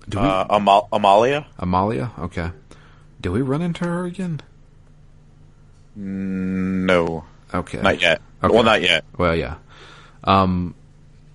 [0.07, 1.47] Do we, uh, Amal- Amalia?
[1.57, 2.11] Amalia?
[2.19, 2.51] Okay.
[3.21, 4.41] Do we run into her again?
[5.95, 7.23] No.
[7.53, 7.81] Okay.
[7.81, 8.21] Not yet.
[8.43, 8.53] Okay.
[8.53, 9.05] Well, not yet.
[9.17, 9.55] Well, yeah.
[10.23, 10.75] Um,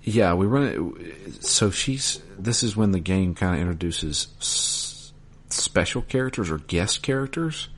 [0.08, 1.44] yeah, we run it.
[1.44, 2.20] So she's.
[2.38, 5.12] This is when the game kind of introduces s-
[5.50, 7.68] special characters or guest characters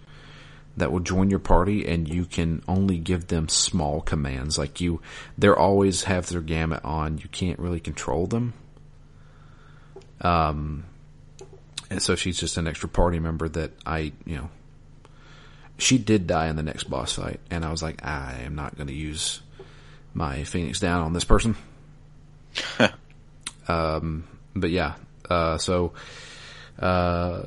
[0.77, 4.59] that will join your party, and you can only give them small commands.
[4.59, 5.01] Like you,
[5.37, 7.19] they're always have their gambit on.
[7.19, 8.55] You can't really control them.
[10.21, 10.85] Um,
[11.91, 14.51] and so she's just an extra party member that I, you know,
[15.79, 18.77] she did die in the next boss fight, and I was like, I am not
[18.77, 19.41] going to use
[20.13, 21.57] my Phoenix down on this person.
[23.69, 24.25] um,
[24.55, 24.95] but yeah,
[25.29, 25.93] uh, so
[26.79, 27.43] uh,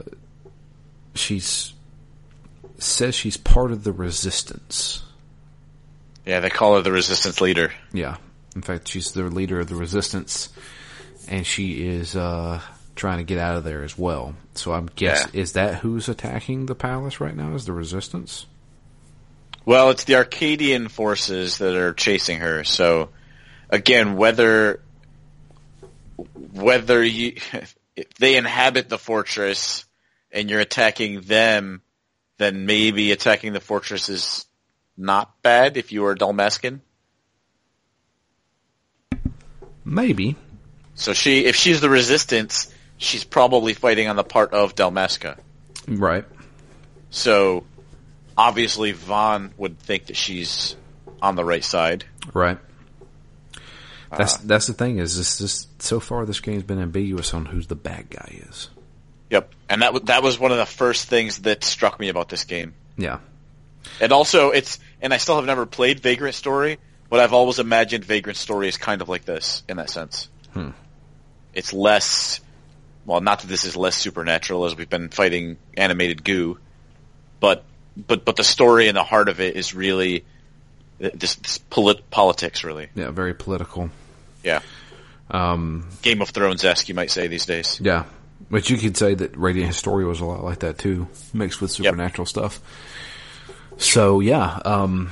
[1.15, 1.73] she's
[2.77, 5.03] says she's part of the resistance.
[6.25, 7.73] Yeah, they call her the resistance leader.
[7.91, 8.17] Yeah,
[8.55, 10.49] in fact, she's the leader of the resistance,
[11.27, 12.61] and she is uh,
[12.95, 14.33] trying to get out of there as well.
[14.55, 15.41] So I'm guess Yeah.
[15.41, 17.53] is that who's attacking the palace right now?
[17.55, 18.45] Is the resistance?
[19.65, 22.63] Well, it's the Archadian forces that are chasing her.
[22.65, 23.09] So,
[23.69, 24.81] again, whether
[26.53, 27.35] whether you
[27.95, 29.85] if they inhabit the fortress
[30.31, 31.81] and you're attacking them,
[32.37, 34.45] then maybe attacking the fortress is
[34.97, 36.79] not bad if you are Dalmascan.
[39.85, 40.35] Maybe.
[40.95, 45.37] So she, if she's the resistance, she's probably fighting on the part of Dalmasca.
[45.87, 46.25] Right.
[47.09, 47.65] So
[48.37, 50.75] obviously Vaan would think that she's
[51.21, 52.05] on the right side.
[52.33, 52.57] Right.
[54.17, 57.67] That's that's the thing is this this so far this game's been ambiguous on who's
[57.67, 58.69] the bad guy is.
[59.29, 59.51] Yep.
[59.69, 62.43] And that w- that was one of the first things that struck me about this
[62.43, 62.73] game.
[62.97, 63.19] Yeah.
[63.99, 66.77] And also it's and I still have never played Vagrant Story,
[67.09, 70.29] but I've always imagined Vagrant Story is kind of like this in that sense.
[70.53, 70.69] Hmm.
[71.53, 72.41] It's less
[73.05, 76.57] well, not that this is less supernatural as we've been fighting animated goo,
[77.39, 77.63] but
[77.95, 80.25] but but the story and the heart of it is really
[80.99, 82.89] this, this polit- politics really.
[82.95, 83.89] Yeah, very political.
[84.43, 84.61] Yeah.
[85.31, 87.79] Um, Game of Thrones esque, you might say these days.
[87.81, 88.03] yeah,
[88.51, 91.71] but you could say that Radiant Historia was a lot like that too, mixed with
[91.71, 92.59] supernatural stuff.
[93.77, 95.11] So yeah, um,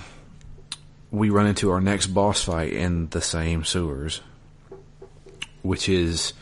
[1.12, 4.22] we run into our next boss fight in the same sewers,
[5.62, 6.34] which is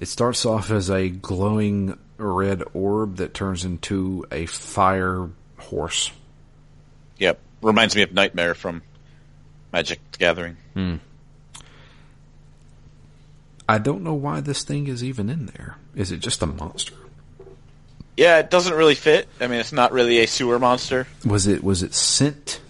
[0.00, 5.28] it starts off as a glowing red orb that turns into a fire
[5.58, 6.10] horse.
[7.18, 7.40] Yep.
[7.62, 8.82] Reminds me of Nightmare from
[9.72, 10.56] Magic the Gathering.
[13.68, 15.76] I don't know why this thing is even in there.
[15.94, 16.94] Is it just a monster?
[18.16, 19.28] Yeah, it doesn't really fit.
[19.40, 21.06] I mean, it's not really a sewer monster.
[21.24, 22.60] Was it was it sent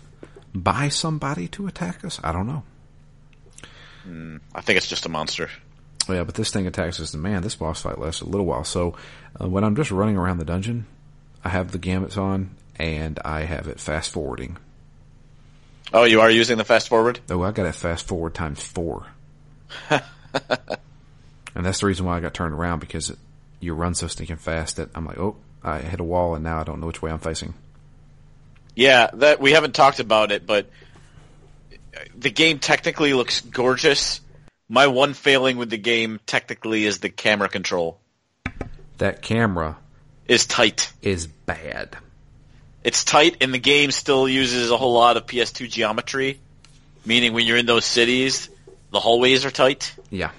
[0.54, 2.18] by somebody to attack us?
[2.24, 2.62] I don't know.
[4.54, 5.50] I think it's just a monster.
[6.08, 8.46] Oh, yeah, but this thing attacks us, and man, this boss fight lasts a little
[8.46, 8.62] while.
[8.62, 8.94] So
[9.40, 10.86] uh, when I'm just running around the dungeon,
[11.44, 14.56] I have the gambits on, and I have it fast forwarding.
[15.92, 17.18] Oh, you are using the fast forward?
[17.28, 19.06] Oh, I got it fast forward times four.
[21.56, 23.18] and that's the reason why I got turned around because it,
[23.60, 26.60] you run so stinking fast that I'm like, oh, I hit a wall, and now
[26.60, 27.54] I don't know which way I'm facing.
[28.76, 30.68] Yeah, that we haven't talked about it, but
[32.14, 34.20] the game technically looks gorgeous.
[34.68, 37.98] My one failing with the game technically is the camera control.
[38.98, 39.78] That camera
[40.28, 40.92] Is tight.
[41.02, 41.96] is bad.
[42.84, 46.38] It's tight and the game still uses a whole lot of PS2 geometry,
[47.04, 48.48] meaning when you're in those cities,
[48.92, 49.94] the hallways are tight.
[50.10, 50.30] Yeah.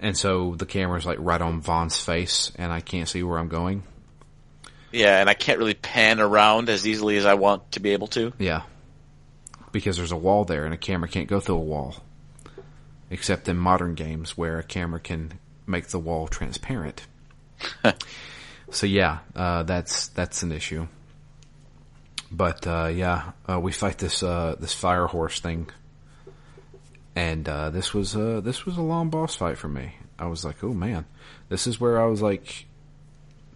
[0.00, 3.48] And so the camera's like right on Vaan's face, and I can't see where I'm
[3.48, 3.82] going.
[4.92, 8.06] Yeah, and I can't really pan around as easily as I want to be able
[8.08, 8.32] to.
[8.38, 8.62] Yeah.
[9.72, 11.96] Because there's a wall there, and a camera can't go through a wall.
[13.10, 17.06] Except in modern games where a camera can make the wall transparent.
[18.70, 20.86] so yeah, uh, that's that's an issue.
[22.30, 25.70] But uh, yeah, uh, we fight this uh, this fire horse thing,
[27.18, 29.92] and uh, this was uh, this was a long boss fight for me.
[30.20, 31.04] I was like, oh man,
[31.48, 32.66] this is where I was like,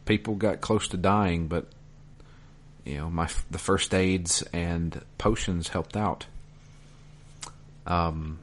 [0.05, 1.69] people got close to dying, but
[2.85, 6.27] you know, my the first aids and potions helped out.
[7.87, 8.41] Um,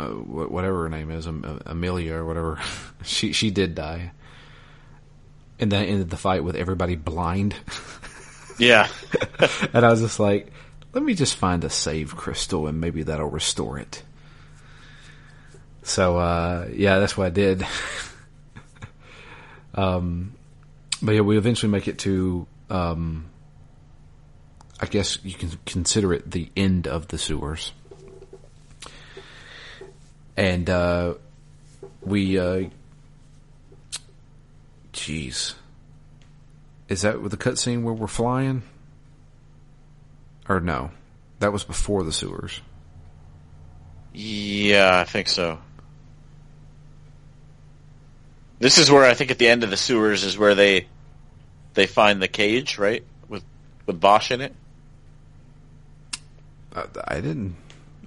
[0.00, 2.58] uh, whatever her name is, Amelia or whatever,
[3.04, 4.12] she she did die,
[5.60, 7.54] and then I ended the fight with everybody blind.
[8.58, 8.88] Yeah.
[9.72, 10.50] and I was just like,
[10.92, 14.02] let me just find a save crystal and maybe that'll restore it.
[15.82, 17.66] So uh, yeah, that's what I did.
[19.74, 20.34] um,
[21.02, 22.46] but yeah, we eventually make it to.
[22.70, 23.26] Um,
[24.80, 27.72] I guess you can consider it the end of the sewers,
[30.36, 31.14] and uh,
[32.02, 32.38] we.
[32.38, 32.64] Uh,
[34.92, 35.54] jeez,
[36.88, 38.62] is that the cutscene where we're flying?
[40.48, 40.90] Or no,
[41.40, 42.60] that was before the sewers.
[44.14, 45.58] Yeah, I think so.
[48.58, 50.88] This is where I think at the end of the sewers is where they
[51.74, 53.04] they find the cage, right?
[53.28, 53.44] With
[53.86, 54.54] with Basch in it.
[56.74, 57.56] Uh, I, I didn't.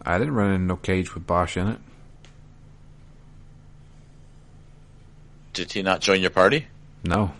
[0.03, 1.79] I didn't run into no cage with Basch in it.
[5.53, 6.67] Did he not join your party?
[7.03, 7.33] No.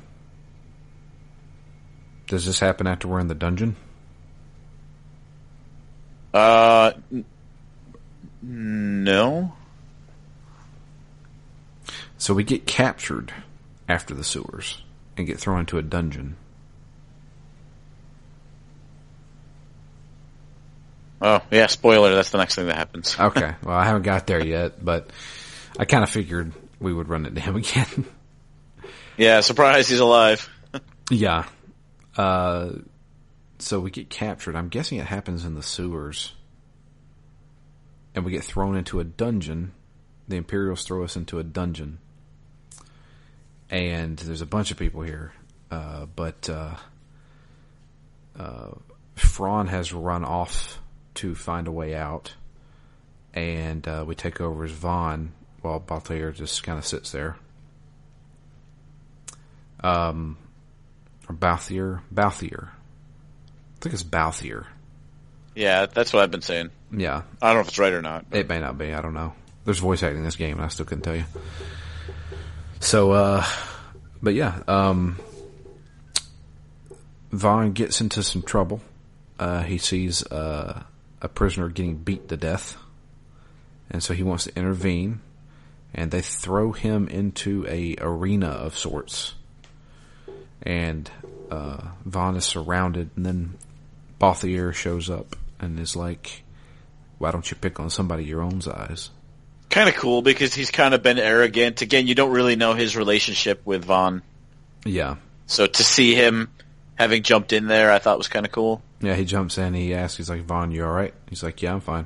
[2.28, 3.76] Does this happen after we're in the dungeon?
[6.34, 7.26] Uh, n-
[8.42, 9.54] no.
[12.18, 13.34] So we get captured
[13.90, 14.82] after the sewers
[15.18, 16.38] and get thrown into a dungeon.
[21.22, 22.16] Oh yeah, spoiler.
[22.16, 23.16] That's the next thing that happens.
[23.20, 23.54] Okay.
[23.64, 25.10] well, I haven't got there yet, but
[25.78, 28.06] I kind of figured we would run into him again.
[29.18, 30.50] Yeah, surprise, he's alive.
[31.12, 31.46] yeah.
[32.18, 32.72] Uh,
[33.62, 34.56] so we get captured.
[34.56, 36.34] I'm guessing it happens in the sewers.
[38.14, 39.74] And we get thrown into a dungeon.
[40.28, 42.00] The Imperials throw us into a dungeon.
[43.70, 45.34] And there's a bunch of people here.
[45.70, 46.76] Uh, but, uh,
[48.38, 48.72] uh,
[49.68, 50.80] has run off
[51.16, 52.34] to find a way out.
[53.34, 55.30] And, uh, we take over as Vaan
[55.62, 57.38] while Balthier just kind of sits there.
[59.82, 60.38] Um,
[61.30, 62.02] or Balthier?
[62.14, 62.72] Balthier.
[63.82, 64.68] I think it's Balthier.
[65.56, 66.70] Yeah, that's what I've been saying.
[66.92, 68.28] Yeah, I don't know if it's right or not.
[68.32, 68.94] it may not be.
[68.94, 69.34] I don't know.
[69.66, 71.26] There's voice acting in this game, and I still couldn't tell you.
[72.80, 73.44] So, uh,
[74.22, 75.18] but yeah, um,
[77.32, 78.82] Vaan gets into some trouble.
[79.40, 80.84] Uh, he sees uh,
[81.20, 82.78] a prisoner getting beat to death,
[83.90, 85.22] and so he wants to intervene.
[85.94, 89.34] And they throw him into a arena of sorts.
[90.62, 91.10] And
[91.50, 93.58] uh, Vaan is surrounded, and then
[94.22, 96.44] Balthier shows up and is like,
[97.18, 99.10] "Why don't you pick on somebody your own size?"
[99.72, 101.82] kind of cool because he's kind of been arrogant.
[101.82, 104.22] Again, you don't really know his relationship with Vaan.
[104.86, 105.16] Yeah.
[105.48, 106.50] So to see him
[106.96, 108.82] having jumped in there, I thought was kind of cool.
[109.00, 109.74] Yeah, he jumps in.
[109.74, 111.14] He asks, he's like, Vaan, you all right?
[111.30, 112.06] He's like, yeah, I'm fine.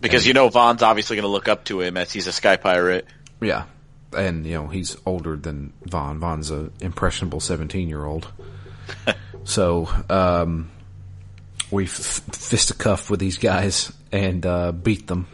[0.00, 2.32] Because And- you know Vaan's obviously going to look up to him as he's a
[2.32, 3.06] sky pirate.
[3.40, 3.64] Yeah.
[4.16, 6.18] And, you know, he's older than Vaan.
[6.20, 8.28] Vaan's an impressionable 17 year old.
[9.44, 10.70] so, um,
[11.70, 15.26] we f- fisticuff with these guys and, uh, beat them.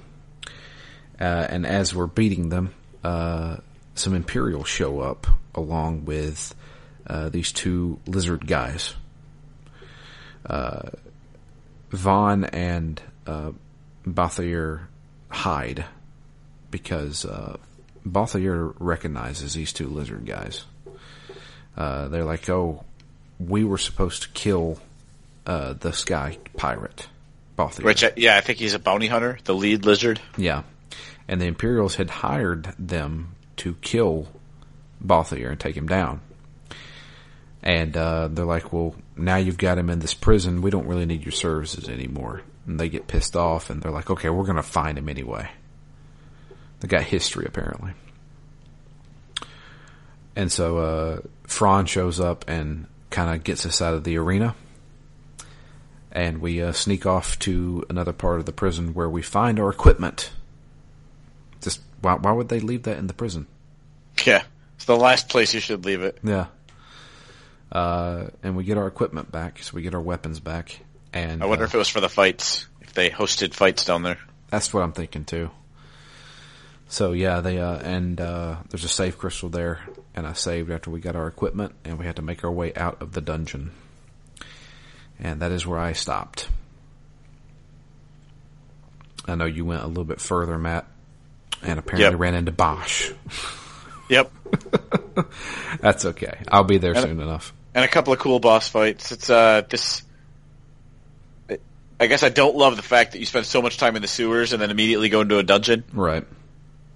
[1.21, 3.57] Uh, and as we're beating them, uh,
[3.95, 6.55] some Imperials show up along with,
[7.07, 8.95] uh, these two lizard guys.
[10.45, 10.91] Uh,
[11.91, 13.53] Vaan and, uh,
[14.07, 14.83] Balthier
[15.29, 15.85] hide
[16.71, 17.57] because uh,
[18.79, 20.65] recognizes these two lizard guys.
[21.77, 22.85] Uh, they're like, "Oh,
[23.39, 24.79] we were supposed to kill
[25.47, 27.09] uh, the sky pirate,
[27.57, 30.21] Balthier." Which, uh, yeah, I think he's a bounty hunter, the lead lizard.
[30.37, 30.63] yeah,
[31.29, 34.29] and the Imperials had hired them to kill
[35.05, 36.21] Balthier and take him down.
[37.63, 40.63] And uh, they're like, "Well, now you've got him in this prison.
[40.63, 44.11] We don't really need your services anymore." And they get pissed off, and they're like,
[44.11, 45.49] "Okay, we're going to find him anyway."
[46.81, 47.93] They got history apparently.
[50.37, 54.55] And so uh, Fran shows up and kind of gets us out of the arena.
[56.17, 59.69] And we uh, sneak off to another part of the prison where we find our
[59.69, 60.31] equipment.
[61.61, 63.47] Just why, why would they leave that in the prison?
[64.25, 64.43] Yeah,
[64.77, 66.17] it's the last place you should leave it.
[66.25, 66.47] Yeah.
[67.71, 70.81] Uh, and we get our equipment back, so we get our weapons back.
[71.13, 74.03] And I wonder uh, if it was for the fights, if they hosted fights down
[74.03, 74.19] there.
[74.49, 75.51] That's what I'm thinking too.
[76.89, 79.81] So yeah, they uh, and uh, there's a save crystal there,
[80.15, 82.73] and I saved after we got our equipment, and we had to make our way
[82.75, 83.73] out of the dungeon,
[85.21, 86.49] and that is where I stopped.
[89.27, 90.87] I know you went a little bit further, Matt,
[91.63, 92.19] and apparently Yep.
[92.21, 93.11] ran into Basch.
[94.09, 94.31] Yep.
[95.81, 96.39] That's okay.
[96.49, 97.53] I'll be there And- soon enough.
[97.75, 99.11] and a couple of cool boss fights.
[99.13, 100.03] It's uh this.
[101.99, 104.09] I guess I don't love the fact that you spend so much time in the
[104.09, 105.83] sewers and then immediately go into a dungeon.
[105.95, 106.25] Right.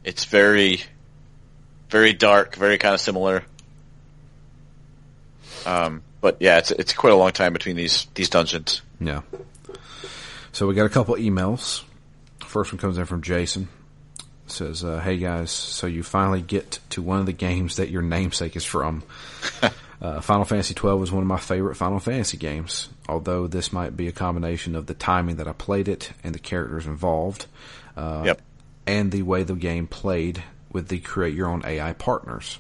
[0.04, 0.82] It's very,
[1.88, 3.42] very dark, very kind of similar.
[5.64, 8.82] Um, but yeah, it's it's quite a long time between these these dungeons.
[9.00, 9.22] Yeah.
[10.52, 11.82] So we got a couple emails.
[12.44, 13.68] First one comes in from Jason.
[14.46, 18.02] Says, uh, "Hey guys, so you finally get to one of the games that your
[18.02, 19.04] namesake is from.
[20.02, 22.88] uh, Final Fantasy XII was one of my favorite Final Fantasy games.
[23.08, 26.40] Although this might be a combination of the timing that I played it and the
[26.40, 27.46] characters involved,
[27.96, 28.42] uh, Yep.
[28.88, 30.42] and the way the game played
[30.72, 32.58] with the create your own AI partners.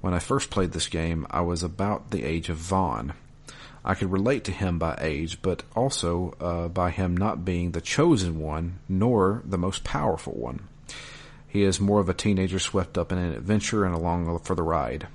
[0.00, 3.14] When I first played this game, I was about the age of Vaan.
[3.84, 7.80] I could relate to him by age, but also uh, by him not being the
[7.80, 10.68] chosen one, nor the most powerful one.
[11.46, 14.62] He is more of a teenager swept up in an adventure and along for the
[14.62, 15.08] ride.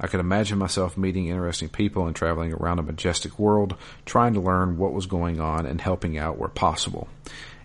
[0.00, 4.40] I could imagine myself meeting interesting people and traveling around a majestic world, trying to
[4.40, 7.08] learn what was going on and helping out where possible.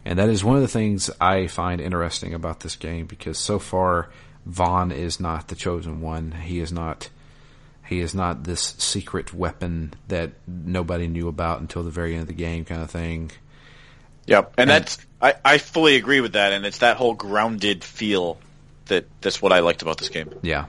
[0.06, 3.58] And that is one of the things I find interesting about this game because so
[3.58, 4.10] far
[4.50, 6.32] Vaan is not the chosen one.
[6.32, 7.10] He is not
[7.88, 12.28] he is not this secret weapon that nobody knew about until the very end of
[12.28, 13.32] the game kind of thing.
[14.28, 18.38] Yep, and that's I, I fully agree with that, and it's that whole grounded feel
[18.86, 20.32] that that's what I liked about this game.
[20.44, 20.66] Yeah.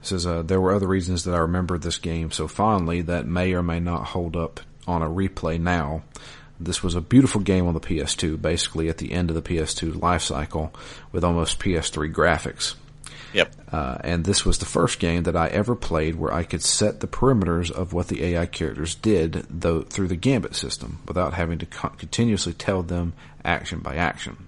[0.00, 3.52] Says uh, there were other reasons that I remember this game so fondly that may
[3.52, 6.02] or may not hold up on a replay now.
[6.58, 10.00] This was a beautiful game on the PS2, basically at the end of the PS2
[10.00, 10.72] life cycle,
[11.12, 12.74] with almost PS3 graphics.
[13.32, 13.54] Yep.
[13.70, 17.00] Uh, and this was the first game that I ever played where I could set
[17.00, 21.58] the perimeters of what the AI characters did though, through the gambit system without having
[21.58, 23.12] to co- continuously tell them
[23.44, 24.46] action by action.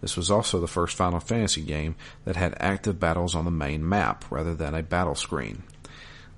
[0.00, 1.94] This was also the first Final Fantasy game
[2.24, 5.62] that had active battles on the main map rather than a battle screen.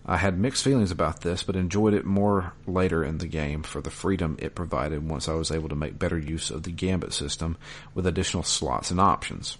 [0.06, 3.80] I had mixed feelings about this, but enjoyed it more later in the game for
[3.80, 7.14] the freedom it provided once I was able to make better use of the gambit
[7.14, 7.56] system
[7.94, 9.56] with additional slots and options.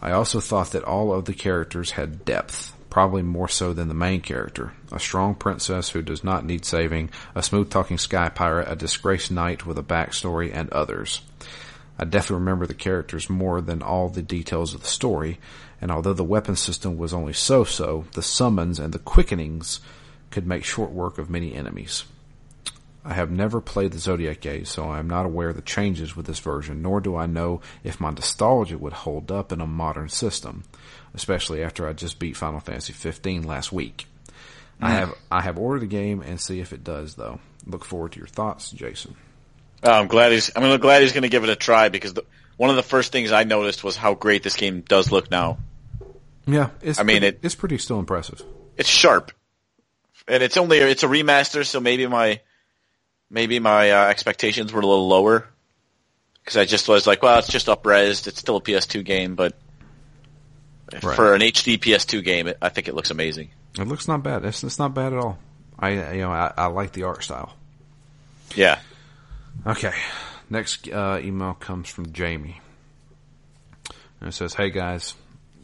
[0.00, 3.94] I also thought that all of the characters had depth, probably more so than the
[3.94, 4.72] main character.
[4.90, 9.30] A strong princess who does not need saving, a smooth talking sky pirate, a disgraced
[9.30, 11.20] knight with a backstory, and others.
[11.98, 15.38] I definitely remember the characters more than all the details of the story,
[15.80, 19.80] and although the weapon system was only so-so, the summons and the quickenings
[20.30, 22.04] could make short work of many enemies.
[23.04, 26.14] I have never played the Zodiac Age, so I am not aware of the changes
[26.14, 29.66] with this version, nor do I know if my nostalgia would hold up in a
[29.66, 30.64] modern system,
[31.14, 34.06] especially after I just beat Final Fantasy 15 last week.
[34.80, 34.94] I mm.
[34.94, 37.40] have I have ordered the game and see if it does though.
[37.66, 39.16] Look forward to your thoughts, Jason.
[39.82, 40.50] Oh, I'm glad he's.
[40.56, 42.24] I'm glad he's going to give it a try because the,
[42.56, 45.58] one of the first things I noticed was how great this game does look now.
[46.46, 48.42] Yeah, it's I mean, pretty, it- it's pretty still impressive.
[48.76, 49.32] It's sharp,
[50.26, 52.40] and it's only it's a remaster, so maybe my
[53.30, 55.46] maybe my uh, expectations were a little lower
[56.42, 58.26] because I just was like, well, it's just upresed.
[58.26, 59.54] It's still a PS2 game, but
[61.02, 61.14] Right.
[61.16, 63.50] for an HD PS2 game, it, I think it looks amazing.
[63.78, 64.44] It looks not bad.
[64.46, 65.38] It's, it's not bad at all.
[65.78, 67.54] I you know I, I like the art style.
[68.56, 68.78] Yeah.
[69.66, 69.92] Okay.
[70.50, 72.60] Next uh, email comes from Jamie.
[74.20, 75.14] And it says, Hey guys,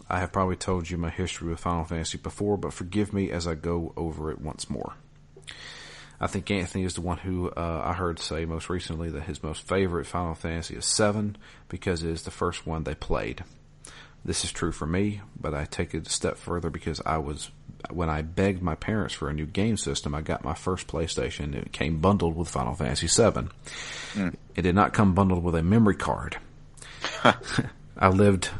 [0.08, 3.46] I have probably told you my history with Final Fantasy before, but forgive me as
[3.46, 4.94] I go over it once more.
[6.20, 9.42] I think Anthony is the one who uh, I heard say most recently that his
[9.42, 11.36] most favorite Final Fantasy is 7
[11.68, 13.42] because it is the first one they played.
[14.24, 17.50] This is true for me, but I take it a step further because I was
[17.90, 21.54] when I begged my parents for a new game system, I got my first PlayStation.
[21.54, 23.48] It came bundled with Final Fantasy VII.
[24.56, 26.38] It did not come bundled with a memory card.
[27.98, 28.50] I lived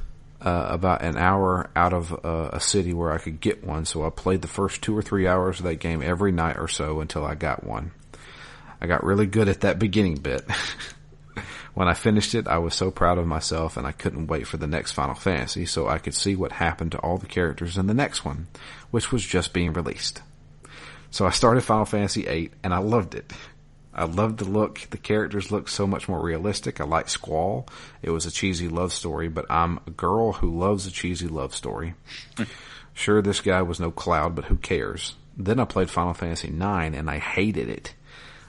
[0.43, 4.07] uh, about an hour out of uh, a city where I could get one, so
[4.07, 7.01] I played the first two or three hours of that game every night or so
[7.01, 7.93] until I got one.
[8.81, 10.45] I got really good at that beginning bit.
[11.75, 14.57] when I finished it, I was so proud of myself and I couldn't wait for
[14.57, 17.87] the next Final Fantasy so I could see what happened to all the characters in
[17.87, 18.47] the next one,
[18.91, 20.23] which was just being released.
[21.11, 23.33] So I started Final Fantasy VIII and I loved it.
[23.93, 24.89] I loved the look.
[24.91, 26.81] The characters looked so much more realistic.
[26.81, 27.69] I liked Squall.
[28.03, 31.55] It was a cheesy love story, but I'm a girl who loves a cheesy love
[31.55, 31.95] story.
[32.93, 35.15] sure, this guy was no Cloud, but who cares?
[35.37, 37.95] Then I played Final Fantasy IX and I hated it.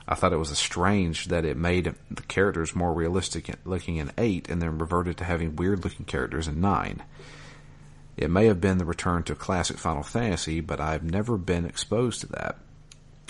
[0.07, 4.49] I thought it was strange that it made the characters more realistic looking in 8
[4.49, 7.01] and then reverted to having weird looking characters in 9.
[8.17, 12.21] It may have been the return to classic Final Fantasy, but I've never been exposed
[12.21, 12.57] to that.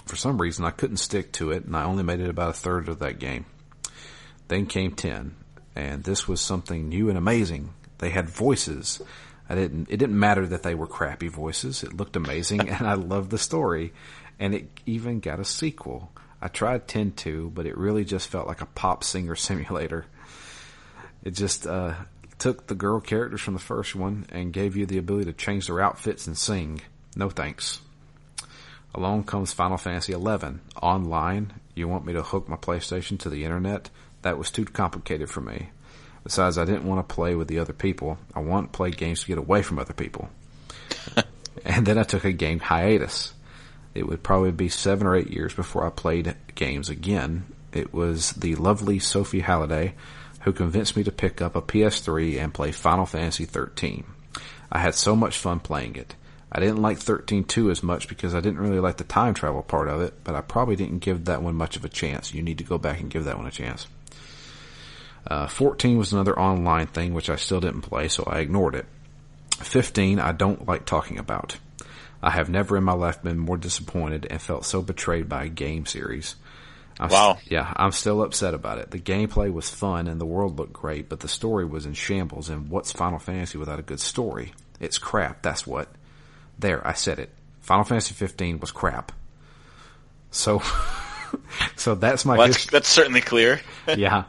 [0.05, 2.53] For some reason, I couldn't stick to it, and I only made it about a
[2.53, 3.45] third of that game.
[4.47, 5.35] Then came 10,
[5.75, 7.73] and this was something new and amazing.
[7.97, 9.01] They had voices.
[9.49, 11.83] I didn't, it didn't matter that they were crappy voices.
[11.83, 13.93] It looked amazing, and I loved the story.
[14.37, 16.11] And it even got a sequel.
[16.45, 20.05] I tried 10 2, but it really just felt like a pop singer simulator.
[21.23, 21.95] It just, uh,
[22.37, 25.65] took the girl characters from the first one and gave you the ability to change
[25.65, 26.81] their outfits and sing.
[27.15, 27.79] No thanks.
[28.93, 30.59] Along comes Final Fantasy XI.
[30.81, 33.89] Online, you want me to hook my PlayStation to the internet?
[34.21, 35.69] That was too complicated for me.
[36.23, 38.19] Besides, I didn't want to play with the other people.
[38.35, 40.29] I want to play games to get away from other people.
[41.65, 43.33] and then I took a game hiatus.
[43.95, 47.45] It would probably be seven or eight years before I played games again.
[47.71, 49.95] It was the lovely Sophie Halliday
[50.41, 54.03] who convinced me to pick up a PS3 and play Final Fantasy 13.
[54.71, 56.15] I had so much fun playing it.
[56.51, 59.87] I didn't like 13.2 as much because I didn't really like the time travel part
[59.87, 62.33] of it, but I probably didn't give that one much of a chance.
[62.33, 63.87] You need to go back and give that one a chance.
[65.25, 68.85] Uh, 14 was another online thing which I still didn't play, so I ignored it.
[69.55, 71.57] 15 I don't like talking about.
[72.21, 75.49] I have never in my life been more disappointed and felt so betrayed by a
[75.49, 76.35] game series.
[76.99, 77.31] I'm Wow.
[77.33, 78.91] s- yeah, I'm still upset about it.
[78.91, 82.49] The gameplay was fun and the world looked great, but the story was in shambles.
[82.49, 84.53] And what's Final Fantasy without a good story?
[84.79, 85.41] It's crap.
[85.41, 85.89] That's what.
[86.57, 87.31] There, I said it.
[87.61, 89.11] Final Fantasy 15 was crap.
[90.31, 90.61] So,
[91.75, 93.59] so that's my Well, that's, that's certainly clear.
[93.95, 94.23] yeah.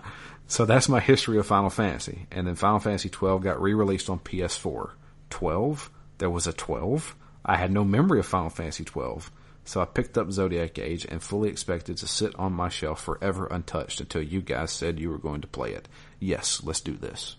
[0.48, 2.26] So that's my history of Final Fantasy.
[2.30, 4.90] And then Final Fantasy 12 got re-released on PS4.
[5.30, 5.90] 12?
[6.18, 7.14] There was a 12?
[7.46, 9.30] I had no memory of Final Fantasy 12.
[9.64, 13.46] So I picked up Zodiac Age and fully expected to sit on my shelf forever
[13.46, 15.88] untouched until you guys said you were going to play it.
[16.20, 17.36] Yes, let's do this.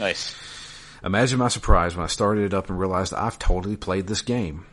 [0.00, 0.34] nice.
[1.04, 4.66] Imagine my surprise when I started it up and realized I've totally played this game.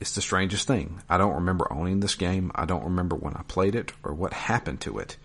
[0.00, 1.00] It's the strangest thing.
[1.08, 2.50] I don't remember owning this game.
[2.54, 5.16] I don't remember when I played it or what happened to it.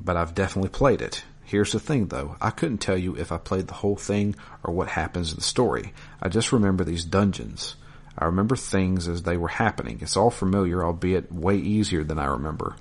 [0.00, 1.24] But I've definitely played it.
[1.54, 2.34] Here's the thing though.
[2.40, 5.42] I couldn't tell you if I played the whole thing or what happens in the
[5.44, 5.92] story.
[6.20, 7.76] I just remember these dungeons.
[8.18, 10.00] I remember things as they were happening.
[10.00, 12.74] It's all familiar, albeit way easier than I remember.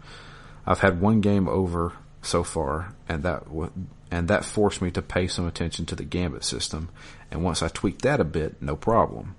[0.65, 1.93] I've had one game over
[2.23, 3.71] so far, and that w-
[4.09, 6.89] and that forced me to pay some attention to the gambit system.
[7.29, 9.35] And once I tweaked that a bit, no problem.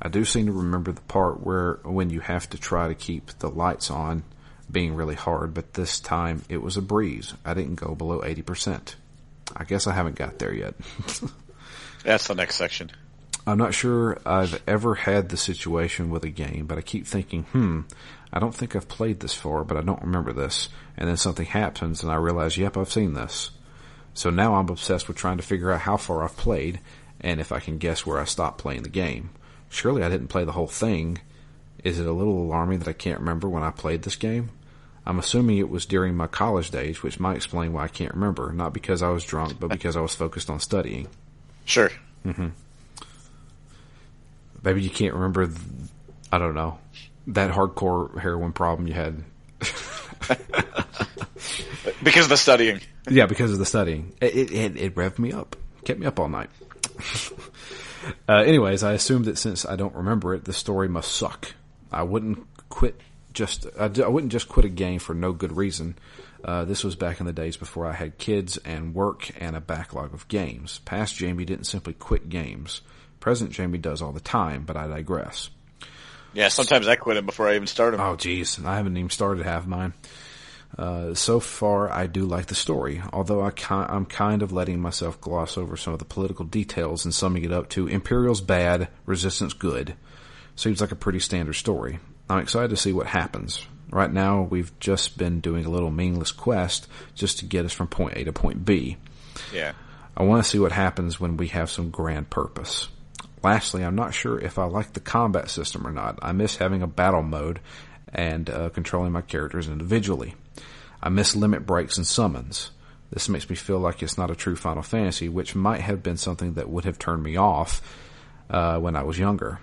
[0.00, 3.36] I do seem to remember the part where when you have to try to keep
[3.40, 4.22] the lights on
[4.70, 7.34] being really hard, but this time it was a breeze.
[7.44, 8.94] I didn't go below 80%.
[9.56, 10.74] I guess I haven't got there yet.
[12.04, 12.90] That's the next section.
[13.46, 17.44] I'm not sure I've ever had the situation with a game, but I keep thinking,
[17.44, 17.80] hmm,
[18.32, 20.68] I don't think I've played this far, but I don't remember this.
[20.96, 23.50] And then something happens and I realize, yep, I've seen this.
[24.14, 26.80] So now I'm obsessed with trying to figure out how far I've played
[27.20, 29.30] and if I can guess where I stopped playing the game.
[29.68, 31.18] Surely I didn't play the whole thing.
[31.82, 34.50] Is it a little alarming that I can't remember when I played this game?
[35.06, 38.52] I'm assuming it was during my college days, which might explain why I can't remember.
[38.52, 41.08] Not because I was drunk, but because I was focused on studying.
[41.64, 41.90] Sure.
[42.24, 42.48] Mm-hmm.
[44.62, 45.46] Maybe you can't remember.
[45.46, 45.58] th-
[46.30, 46.78] I don't know
[47.28, 49.24] that hardcore heroin problem you had.
[52.02, 52.80] Because of the studying.
[53.08, 54.12] Yeah, because of the studying.
[54.20, 56.48] It it, it, it revved me up, kept me up all night.
[58.28, 61.54] uh, anyways, I assumed that since I don't remember it, the story must suck.
[61.92, 62.98] I wouldn't quit
[63.32, 63.66] just.
[63.78, 65.96] I, d- I wouldn't just quit a game for no good reason.
[66.42, 69.60] Uh, this was back in the days before I had kids and work and a
[69.60, 70.78] backlog of games.
[70.84, 72.80] Past Jamie didn't simply quit games.
[73.20, 75.50] Present Jamie does all the time, but I digress.
[76.32, 78.00] Yeah, sometimes I quit him before I even start him.
[78.00, 79.92] Oh, jeez, I haven't even started half mine.
[80.78, 84.80] Uh, so far, I do like the story, although I ki- I'm kind of letting
[84.80, 88.88] myself gloss over some of the political details and summing it up to Imperial's bad,
[89.04, 89.96] Resistance good.
[90.54, 91.98] Seems like a pretty standard story.
[92.30, 93.66] I'm excited to see what happens.
[93.90, 96.86] Right now, we've just been doing a little meaningless quest
[97.16, 98.98] just to get us from point A to point B.
[99.52, 99.72] Yeah.
[100.16, 102.88] I want to see what happens when we have some grand purpose.
[103.42, 106.20] Lastly, I'm not sure if I like the combat system or not.
[106.22, 107.58] I miss having a battle mode
[108.12, 110.34] and uh, controlling my characters individually.
[111.02, 112.70] I miss limit breaks and summons.
[113.10, 116.16] This makes me feel like it's not a true Final Fantasy, which might have been
[116.16, 117.82] something that would have turned me off
[118.48, 119.58] uh, when I was younger.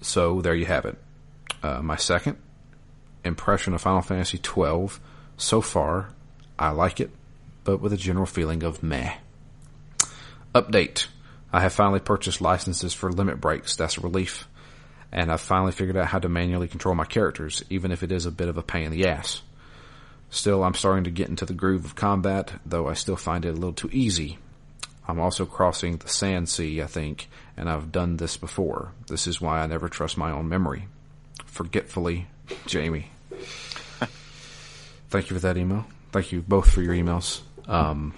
[0.00, 0.98] So there you have it.
[1.62, 2.36] Uh, my second
[3.24, 5.00] impression of Final Fantasy twelve
[5.36, 6.10] so far.
[6.58, 7.10] I like it,
[7.64, 9.14] but with a general feeling of meh.
[10.54, 11.06] Update.
[11.52, 13.76] I have finally purchased licenses for limit breaks.
[13.76, 14.48] That's a relief.
[15.12, 18.26] And I've finally figured out how to manually control my characters, even if it is
[18.26, 19.42] a bit of a pain in the ass.
[20.28, 23.50] Still, I'm starting to get into the groove of combat, though I still find it
[23.50, 24.38] a little too easy.
[25.06, 28.92] I'm also crossing the Sand Sea, I think, and I've done this before.
[29.06, 30.88] This is why I never trust my own memory.
[31.56, 32.26] Forgetfully,
[32.66, 33.10] Jamie.
[35.08, 35.86] Thank you for that email.
[36.12, 37.40] Thank you both for your emails.
[37.66, 38.12] Um,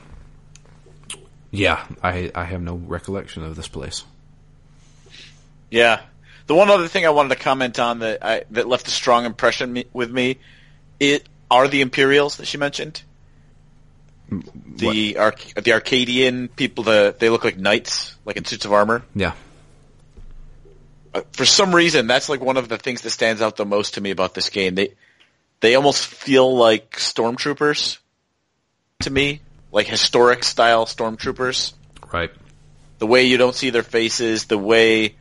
[1.53, 4.03] yeah, I I have no recollection of this place.
[5.71, 6.01] Yeah.
[6.49, 9.25] The one other thing I wanted to comment on that I, that left a strong
[9.25, 10.39] impression me, with me,
[10.99, 13.03] it are the Imperials that she mentioned.
[14.31, 19.05] The Arc- the Archadian people, the they look like knights, like in suits of armor.
[19.15, 19.35] Yeah,
[21.15, 23.95] Uh, for some reason, that's like one of the things that stands out the most
[23.95, 24.75] to me about this game.
[24.75, 24.95] They
[25.61, 27.99] they almost feel like stormtroopers
[29.01, 29.41] to me,
[29.73, 31.73] like historic style stormtroopers.
[32.13, 32.31] right.
[32.99, 35.15] the way you don't see their faces, the way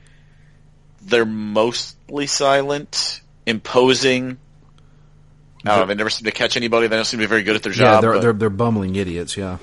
[1.04, 4.38] they're mostly silent, imposing.
[5.66, 6.88] I don't know, they never seem to catch anybody.
[6.88, 8.02] They don't seem to be very good at their Yeah, job.
[8.02, 9.38] they're but- they're they're bumbling idiots.
[9.38, 9.58] Yeah.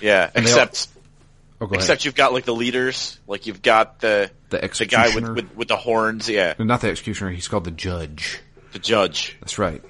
[0.00, 0.88] yeah, all- except
[1.60, 5.28] Oh, except you've got like the leaders, like you've got the The the guy with,
[5.28, 7.30] with with the horns, yeah, Not the executioner.
[7.30, 8.40] He's called the judge.
[8.72, 9.36] the judge.
[9.40, 9.82] That's right.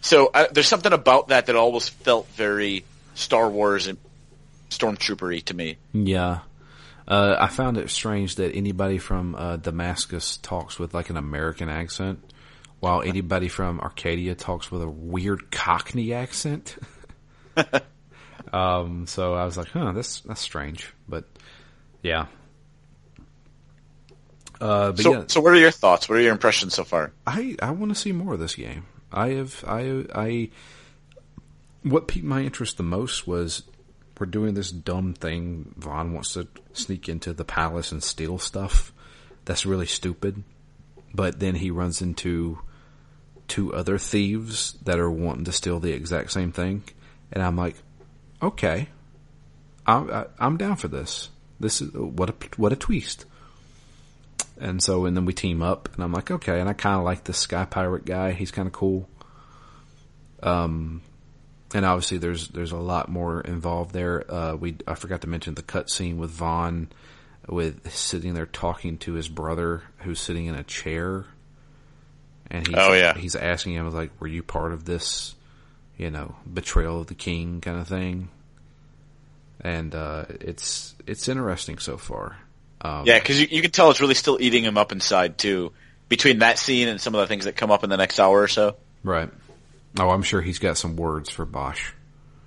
[0.00, 2.84] So uh, there's something about that that always felt very
[3.14, 3.98] Star Wars and
[4.70, 5.78] stormtroopery to me.
[5.92, 6.40] Yeah.
[7.08, 11.68] Uh, I found it strange that anybody from uh, Dalmasca talks with like an American
[11.68, 12.20] accent,
[12.80, 16.76] while anybody from Archadia talks with a weird Cockney accent.
[18.52, 21.24] um, so I was like, huh, that's that's strange, but
[22.02, 22.26] yeah.
[24.60, 26.08] Uh, but So yeah, so what are your thoughts?
[26.08, 27.12] What are your impressions so far?
[27.26, 28.86] I I want to see more of this game.
[29.12, 30.50] I have I I
[31.82, 33.62] what piqued my interest the most was
[34.18, 35.74] we're doing this dumb thing.
[35.78, 38.92] Vaan wants to sneak into the palace and steal stuff.
[39.44, 40.42] That's really stupid.
[41.14, 42.58] But then he runs into
[43.48, 46.82] two other thieves that are wanting to steal the exact same thing,
[47.30, 47.76] and I'm like,
[48.42, 48.88] okay,
[49.86, 51.30] I'm I, I'm down for this.
[51.60, 53.24] This is what a what a twist.
[54.58, 56.60] And so, and then we team up, and I'm like, okay.
[56.60, 58.32] And I kind of like this Sky Pirate guy.
[58.32, 59.08] He's kind of cool.
[60.42, 61.02] Um,
[61.74, 64.24] and obviously, there's there's a lot more involved there.
[64.32, 66.86] Uh, we I forgot to mention the cutscene with Vaan,
[67.48, 71.26] with sitting there talking to his brother who's sitting in a chair,
[72.50, 73.14] and he's Oh, yeah.
[73.14, 75.34] he's asking him like, "Were you part of this,
[75.98, 78.28] you know, betrayal of the king kind of thing?"
[79.60, 82.38] And uh, it's it's interesting so far.
[82.80, 85.72] Um, Yeah, because you, you can tell it's really still eating him up inside too.
[86.08, 88.40] Between that scene and some of the things that come up in the next hour
[88.40, 88.76] or so.
[89.02, 89.28] Right.
[89.98, 91.92] Oh, I'm sure he's got some words for Basch.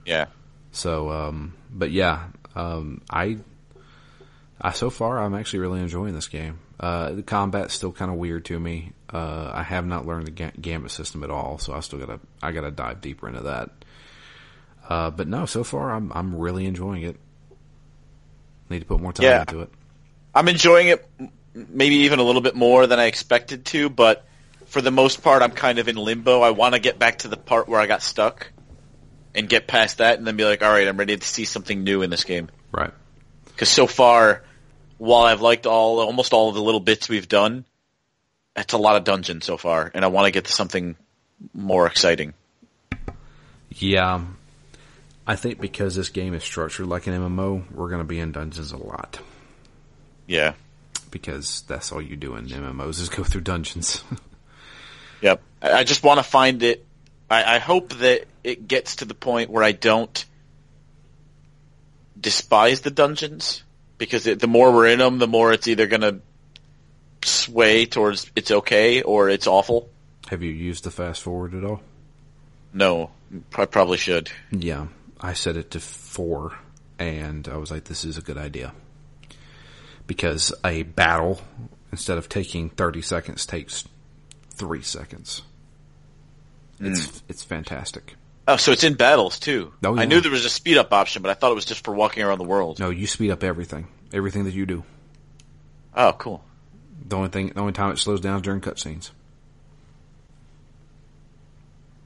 [0.06, 0.27] Yeah.
[0.72, 3.38] So, um, but yeah, um, I,
[4.61, 6.60] I so far I'm actually really enjoying this game.
[6.80, 8.93] Uh, the combat's still kind of weird to me.
[9.11, 12.19] Uh, I have not learned the ga- gambit system at all, so I still gotta
[12.41, 13.72] I gotta dive deeper into that.
[14.88, 17.18] Uh, but no, so far I'm I'm really enjoying it.
[18.69, 19.41] Need to put more time Yeah.
[19.41, 19.69] into it.
[20.34, 21.07] I'm enjoying it
[21.53, 24.26] maybe even a little bit more than I expected to, but
[24.68, 26.41] for the most part, I'm kind of in limbo.
[26.41, 28.51] I want to get back to the part where I got stuck
[29.34, 31.84] and get past that, and then be like, all right, I'm ready to see something
[31.84, 32.49] new in this game.
[32.72, 32.91] Right.
[33.45, 34.43] Because so far,
[34.97, 37.65] while I've liked all almost all of the little bits we've done,
[38.56, 40.95] it's a lot of dungeon so far, and I want to get to something
[41.53, 42.34] more exciting.
[43.69, 44.22] Yeah.
[45.27, 48.31] I think because this game is structured like an MMO, we're going to be in
[48.31, 49.19] dungeons a lot.
[50.30, 50.53] Yeah.
[51.10, 54.03] Because that's all you do in MMOs is go through dungeons.
[55.22, 55.41] yep.
[55.61, 56.85] I just want to find it.
[57.30, 60.23] I, I hope that it gets to the point where I don't
[62.19, 63.64] despise the dungeons
[63.97, 66.19] because it, the more we're in them, the more it's either going to
[67.23, 69.89] sway towards it's okay or it's awful.
[70.30, 71.81] Have you used the fast forward at all?
[72.72, 73.10] No,
[73.56, 74.30] I probably should.
[74.51, 74.88] Yeah,
[75.19, 76.56] I set it to four,
[76.99, 78.73] and I was like, "This is a good idea,"
[80.10, 81.40] because a battle
[81.91, 83.88] instead of taking thirty seconds takes
[84.49, 85.44] three seconds.
[86.80, 87.22] It's mm.
[87.30, 88.15] it's fantastic.
[88.48, 89.72] Oh, so it's in battles too.
[89.86, 90.02] Oh, yeah.
[90.02, 91.94] I knew there was a speed up option, but I thought it was just for
[91.94, 92.80] walking around the world.
[92.80, 94.84] No, you speed up everything, everything that you do.
[95.95, 96.44] Oh, cool.
[97.06, 99.11] The only thing, the only time it slows down is during cutscenes.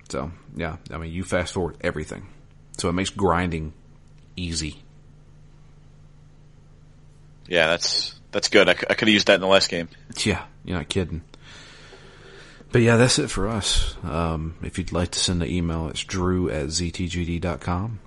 [0.10, 2.28] So yeah, I mean, you fast forward everything,
[2.78, 3.74] so it makes grinding
[4.36, 4.84] easy.
[7.48, 8.70] Yeah, that's that's good.
[8.70, 9.90] I, I could have used that in the last game.
[10.24, 11.22] Yeah, you're not kidding.
[12.72, 13.96] But yeah, that's it for us.
[14.04, 18.00] Um, if you'd like to send an email, it's drew at ztgd.com.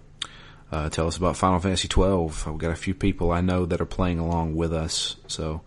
[0.73, 2.47] Uh, tell us about Final Fantasy 12.
[2.49, 5.63] We've got a few people I know that are playing along with us, so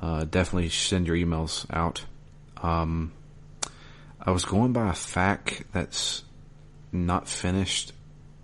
[0.00, 2.04] uh, definitely send your emails out.
[2.62, 3.12] Um,
[4.20, 6.22] I was going by a fact that's
[6.92, 7.92] not finished.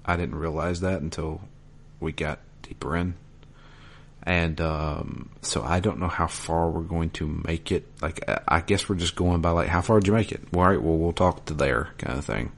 [0.04, 1.42] I didn't realize that until
[2.00, 3.14] we got deeper in.
[4.24, 7.86] And um, so I don't know how far we're going to make it.
[8.00, 10.40] Like I guess we're just going by like how far did you make it?
[10.52, 12.52] Well, all right, well we'll talk to there kind of thing,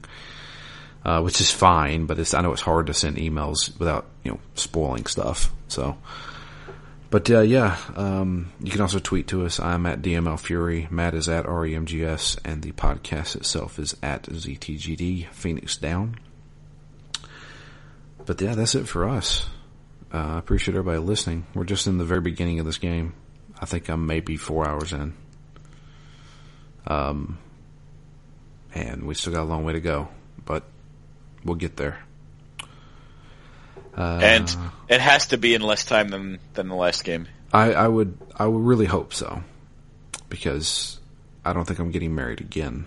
[1.03, 2.05] uh, which is fine.
[2.05, 5.51] But it's I know it's hard to send emails without you know spoiling stuff.
[5.67, 5.97] So,
[7.09, 9.59] but uh, yeah, um, you can also tweet to us.
[9.59, 10.87] I'm at DML Fury.
[10.91, 16.17] Matt is at REMGS, and the podcast itself is at ZTGD Phoenix Down.
[18.23, 19.47] But yeah, that's it for us.
[20.15, 21.45] Uh, I appreciate everybody listening.
[21.53, 23.13] We're just in the very beginning of this game.
[23.59, 25.13] I think I'm maybe four hours in.
[26.87, 27.37] Um,
[28.73, 30.07] and we still got a long way to go,
[30.45, 30.63] but
[31.43, 31.99] we'll get there.
[33.97, 34.55] Uh, and
[34.87, 37.27] it has to be in less time than than the last game.
[37.51, 39.43] I, I would I would really hope so,
[40.29, 40.97] because
[41.43, 42.85] I don't think I'm getting married again.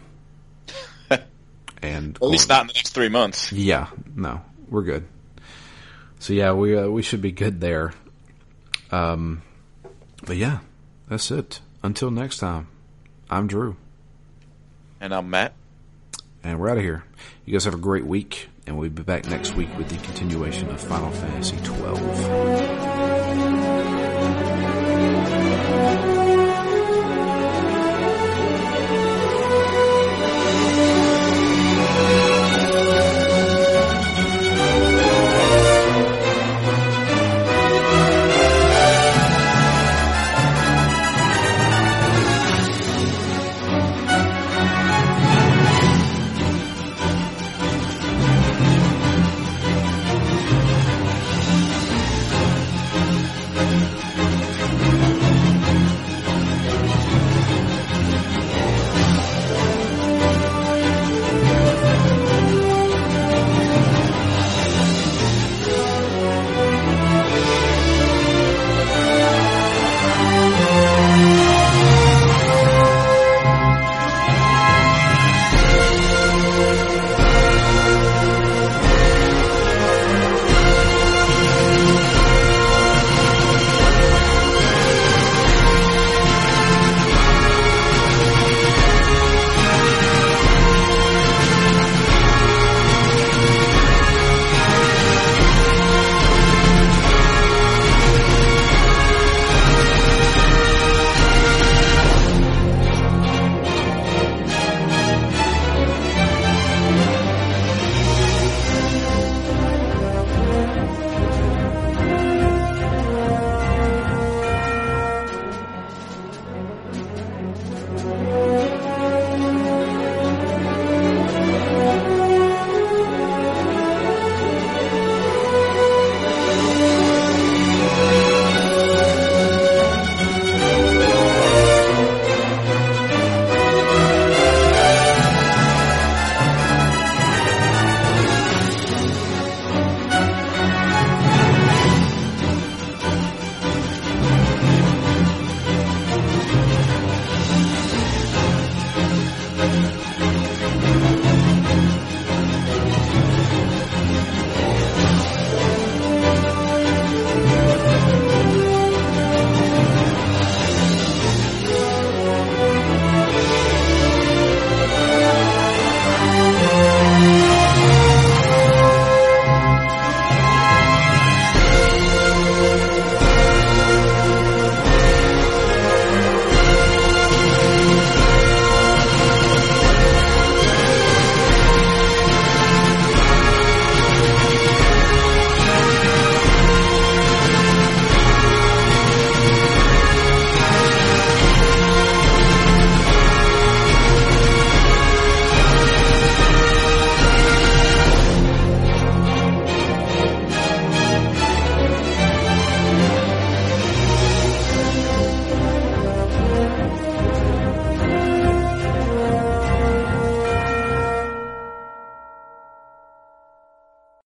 [1.82, 3.52] and at least not in the next three months.
[3.52, 4.40] Yeah, no,
[4.70, 5.06] we're good.
[6.20, 7.93] So yeah, we uh, we should be good there.
[8.90, 9.43] Um,
[10.24, 10.59] but yeah,
[11.09, 11.61] that's it.
[11.82, 12.69] Until next time,
[13.31, 13.77] I'm Drew,
[15.01, 15.55] and I'm Matt,
[16.43, 17.05] and we're out of here.
[17.45, 20.69] You guys have a great week, and we'll be back next week with the continuation
[20.70, 21.99] of Final Fantasy twelve.